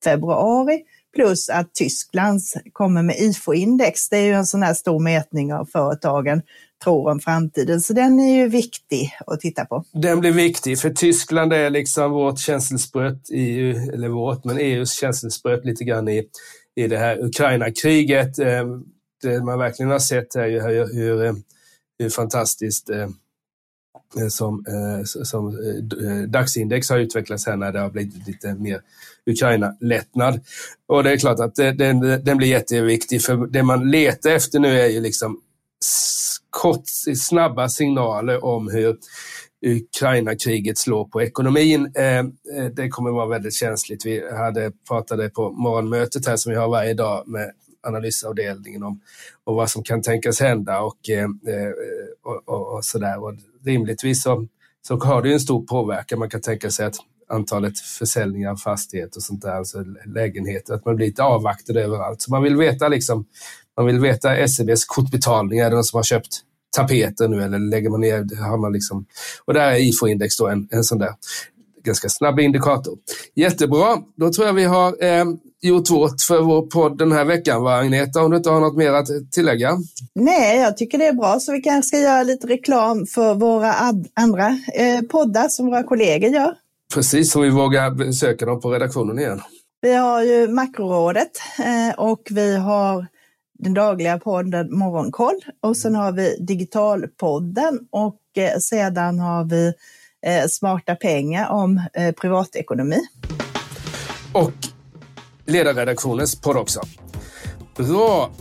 februari. 0.04 0.84
Plus 1.16 1.50
att 1.50 1.74
Tyskland 1.74 2.42
kommer 2.74 3.02
med 3.04 3.16
IFO-index. 3.20 4.10
Det 4.10 4.18
är 4.18 4.26
ju 4.26 4.34
en 4.34 4.46
sån 4.46 4.64
här 4.64 4.74
stor 4.74 5.00
mätning 5.00 5.54
av 5.54 5.66
företagen 5.66 6.42
tror 6.84 7.12
om 7.12 7.20
framtiden. 7.20 7.82
Så 7.82 7.94
den 7.94 8.20
är 8.20 8.36
ju 8.36 8.48
viktig 8.50 9.18
att 9.28 9.40
titta 9.40 9.66
på. 9.66 9.84
Den 9.94 10.20
blir 10.20 10.32
viktig, 10.32 10.80
för 10.80 10.90
Tyskland 10.90 11.54
är 11.54 11.70
liksom 11.70 12.12
vårt 12.12 12.40
känselspröt, 12.40 13.22
EU, 13.34 13.94
eller 13.94 14.10
vårt, 14.10 14.44
men 14.44 14.58
EUs 14.58 15.00
känselspröt 15.00 15.66
lite 15.66 15.84
grann 15.84 16.08
i 16.08 16.24
i 16.78 16.88
det 16.88 16.98
här 16.98 17.26
Ukraina-kriget. 17.26 18.40
Ehm, 18.40 18.84
det 19.22 19.44
man 19.44 19.60
verkligen 19.60 19.92
har 19.92 20.00
sett 20.00 20.36
är 20.36 20.46
ju 20.46 20.62
hur, 20.62 20.94
hur, 20.94 21.26
eh, 21.26 21.34
hur 22.00 22.10
fantastiskt 22.10 22.90
eh, 22.90 23.10
eh, 24.20 24.28
som, 24.30 24.66
som 25.06 25.58
dagsindex 26.28 26.90
har 26.90 26.98
utvecklats 26.98 27.46
här 27.46 27.56
när 27.56 27.72
det 27.72 27.80
har 27.80 27.90
blivit 27.90 28.28
lite 28.28 28.54
mer 28.54 28.82
Ukraina-lättnad. 29.26 30.40
Och 30.88 31.04
det 31.04 31.12
är 31.12 31.18
klart 31.18 31.40
att 31.40 31.56
den, 31.56 32.00
den 32.00 32.38
blir 32.38 32.48
jätteviktig 32.48 33.22
för 33.22 33.48
det 33.48 33.64
man 33.64 33.92
letar 33.92 34.30
efter 34.30 34.60
nu 34.60 34.80
är 34.80 34.88
ju 34.88 35.02
liksom 35.02 35.42
kort, 36.50 36.84
snabba 37.18 37.70
signaler 37.70 38.46
om 38.46 38.70
hur 38.70 38.98
Ukraina-kriget 39.66 40.78
slår 40.78 41.06
på 41.06 41.22
ekonomin. 41.22 41.92
Eh, 41.96 42.18
eh, 42.18 42.26
det 42.76 42.90
kommer 42.90 43.12
vara 43.12 43.28
väldigt 43.28 43.54
känsligt. 43.54 44.06
Vi 44.06 44.34
hade 44.34 44.72
pratade 44.88 45.30
på 45.30 45.52
morgonmötet 45.52 46.28
här 46.28 46.38
som 46.38 46.52
vi 46.52 46.58
har 46.58 46.70
varje 46.70 46.94
dag 46.94 47.28
med 47.28 47.52
analysavdelningen 47.88 48.84
om, 48.84 49.02
om 49.44 49.56
vad 49.56 49.70
som 49.70 49.84
kan 49.84 50.02
tänkas 50.02 50.40
hända 50.40 50.82
och, 50.82 51.10
eh, 51.10 51.24
eh 51.24 51.72
och, 52.24 52.42
och, 52.46 52.76
och 52.76 52.86
sådär. 52.86 53.24
Och 53.24 53.34
rimligtvis 53.66 54.24
så, 54.24 54.48
så 54.88 54.98
har 54.98 55.22
det 55.22 55.34
en 55.34 55.40
stor 55.40 55.66
påverkan. 55.66 56.20
Man 56.20 56.30
kan 56.30 56.42
tänka 56.42 56.72
sig 56.72 56.86
att 56.86 56.96
antalet 57.30 57.80
försäljningar 57.80 58.52
av 58.52 58.56
fastigheter 58.56 59.18
och 59.18 59.24
sånt 59.24 59.42
där, 59.42 59.52
alltså 59.52 59.84
lägenheter, 60.06 60.74
att 60.74 60.86
man 60.86 60.96
blir 60.96 61.08
lite 61.08 61.24
avvaktad 61.24 61.80
överallt. 61.80 62.22
Så 62.22 62.32
man 62.32 62.44
vill 62.44 62.58
veta 62.58 62.88
liksom, 62.88 63.26
man 63.78 63.86
vill 63.86 64.00
veta 64.00 64.48
SEBs 64.48 64.86
kortbetalningar, 64.86 65.66
är 65.66 65.70
det 65.70 65.76
någon 65.76 65.84
som 65.84 65.98
har 65.98 66.04
köpt 66.04 66.44
tapeter 66.76 67.28
nu 67.28 67.44
eller 67.44 67.60
lägger 67.60 67.90
man 67.90 68.02
ner, 68.02 68.44
har 68.50 68.58
man 68.58 68.74
liksom, 68.74 69.06
och 69.46 69.54
där 69.54 69.72
är 69.72 69.76
IFO-index 69.76 70.38
då 70.38 70.48
en, 70.48 70.68
en 70.72 70.84
sån 70.84 70.98
där 70.98 71.14
ganska 71.88 72.10
snabb 72.10 72.40
indikator. 72.40 72.98
Jättebra, 73.36 73.98
då 74.16 74.32
tror 74.32 74.48
jag 74.48 74.54
vi 74.54 74.64
har 74.64 75.04
eh, 75.04 75.26
gjort 75.62 75.90
vårt 75.90 76.22
för 76.28 76.42
vår 76.42 76.62
podd 76.62 76.98
den 76.98 77.12
här 77.12 77.26
veckan, 77.26 77.64
va 77.64 77.76
Agneta? 77.76 78.24
Om 78.24 78.32
du 78.32 78.38
inte 78.38 78.50
har 78.50 78.60
något 78.60 78.78
mer 78.78 78.94
att 78.94 79.08
tillägga? 79.32 79.78
Nej, 80.16 80.60
jag 80.60 80.78
tycker 80.78 80.98
det 80.98 81.08
är 81.08 81.14
bra, 81.14 81.40
så 81.40 81.52
vi 81.52 81.62
kanske 81.62 81.88
ska 81.88 81.98
göra 81.98 82.24
lite 82.24 82.48
reklam 82.48 83.06
för 83.06 83.36
våra 83.36 83.74
andra 84.14 84.48
eh, 84.74 85.02
poddar 85.02 85.50
som 85.50 85.66
våra 85.66 85.84
kollegor 85.84 86.30
gör. 86.30 86.54
Precis, 86.94 87.32
så 87.32 87.42
vi 87.42 87.50
vågar 87.50 87.92
besöka 87.92 88.46
dem 88.46 88.62
på 88.62 88.72
redaktionen 88.72 89.20
igen. 89.20 89.42
Vi 89.82 89.94
har 89.94 90.24
ju 90.24 90.48
Makrorådet 90.48 91.32
eh, 91.60 92.00
och 92.00 92.22
vi 92.30 92.58
har 92.58 93.08
den 93.60 93.74
dagliga 93.74 94.20
podden 94.20 94.78
Morgonkoll 94.78 95.42
och 95.62 95.78
sen 95.78 95.96
har 95.96 96.12
vi 96.12 96.38
Digitalpodden 96.40 97.80
och 97.92 98.22
eh, 98.38 98.58
sedan 98.60 99.20
har 99.20 99.44
vi 99.44 99.74
eh, 100.26 100.48
Smarta 100.50 100.96
pengar 100.96 101.50
om 101.50 101.82
eh, 101.94 102.12
privatekonomi. 102.12 103.00
Och 104.34 104.54
ledarredaktionens 105.46 106.42
podd 106.42 106.58
också. 106.58 106.82
Bra, 107.78 108.32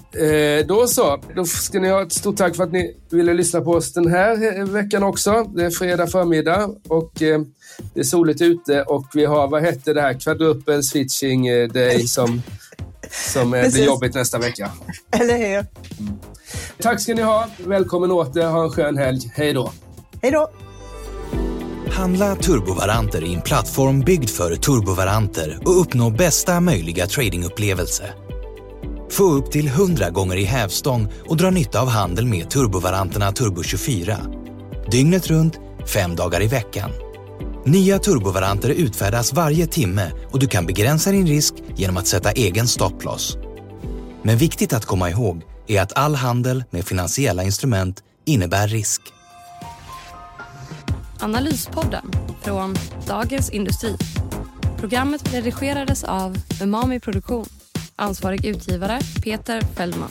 då 0.67 0.87
så. 0.87 1.21
Då 1.35 1.45
ska 1.45 1.81
ni 1.81 1.89
ha 1.89 2.03
ett 2.03 2.13
stort 2.13 2.37
tack 2.37 2.57
för 2.57 2.65
att 2.65 2.73
ni 2.73 2.97
ville 3.11 3.35
lyssna 3.35 3.61
på 3.61 3.71
oss 3.71 3.93
den 3.93 4.11
här 4.11 4.65
veckan 4.65 5.03
också. 5.03 5.51
Det 5.55 5.65
är 5.65 5.71
fredag 5.71 6.07
förmiddag 6.07 6.71
och 6.89 7.13
det 7.15 8.01
är 8.01 8.03
soligt 8.03 8.43
ute 8.43 8.83
och 8.83 9.07
vi 9.15 9.25
har, 9.25 9.49
vad 9.49 9.63
hette 9.63 9.93
det 9.93 10.01
här, 10.01 10.21
quadruple 10.21 10.83
switching 10.83 11.69
day 11.69 12.07
som, 12.07 12.43
som 13.33 13.55
eh, 13.55 13.71
blir 13.71 13.85
jobbigt 13.85 14.15
nästa 14.15 14.39
vecka. 14.39 14.71
Eller 15.13 15.37
hur? 15.37 15.47
Mm. 15.47 16.19
Tack 16.81 17.01
ska 17.01 17.15
ni 17.15 17.23
ha. 17.23 17.49
Välkommen 17.67 18.11
åter. 18.11 18.47
Ha 18.47 18.65
en 18.65 18.71
skön 18.71 18.99
helg. 18.99 19.33
Hej 19.35 19.53
då. 19.53 19.73
Hej 20.23 20.31
då. 20.31 20.51
Handla 21.91 22.37
turbovaranter 22.37 23.25
i 23.25 23.35
en 23.35 23.41
plattform 23.41 24.01
byggd 24.01 24.31
för 24.31 24.57
turbovaranter 24.57 25.59
och 25.65 25.81
uppnå 25.81 26.11
bästa 26.11 26.61
möjliga 26.61 27.07
tradingupplevelse. 27.07 28.05
Få 29.11 29.25
upp 29.25 29.51
till 29.51 29.67
100 29.69 30.11
gånger 30.11 30.37
i 30.37 30.45
hävstång 30.45 31.13
och 31.29 31.37
dra 31.37 31.51
nytta 31.51 31.81
av 31.81 31.89
handel 31.89 32.27
med 32.27 32.51
turbovaranterna 32.51 33.33
Turbo 33.33 33.63
24. 33.63 34.19
Dygnet 34.91 35.27
runt, 35.27 35.61
fem 35.95 36.17
dagar 36.17 36.43
i 36.43 36.47
veckan. 36.47 36.91
Nya 37.69 37.99
turbovaranter 37.99 38.69
utfärdas 38.69 39.33
varje 39.33 39.67
timme 39.67 40.13
och 40.31 40.39
du 40.39 40.47
kan 40.47 40.67
begränsa 40.67 41.11
din 41.11 41.27
risk 41.27 41.55
genom 41.77 41.97
att 41.97 42.07
sätta 42.07 42.31
egen 42.31 42.69
stopploss. 42.69 43.37
Men 44.23 44.37
viktigt 44.37 44.73
att 44.73 44.85
komma 44.85 45.11
ihåg 45.11 45.43
är 45.67 45.83
att 45.83 45.99
all 45.99 46.15
handel 46.15 46.65
med 46.71 46.85
finansiella 46.85 47.43
instrument 47.43 48.03
innebär 48.25 48.69
risk. 48.69 49.01
Analyspodden 51.21 52.11
från 52.43 52.75
Dagens 53.07 53.51
Industri. 53.51 53.97
Programmet 54.79 55.35
redigerades 55.35 56.05
av 56.05 56.37
Umami 56.63 57.01
Produktion. 57.01 57.47
Ansvarig 57.97 58.45
utgivare 58.47 59.01
Peter 59.23 59.61
Fellman. 59.61 60.11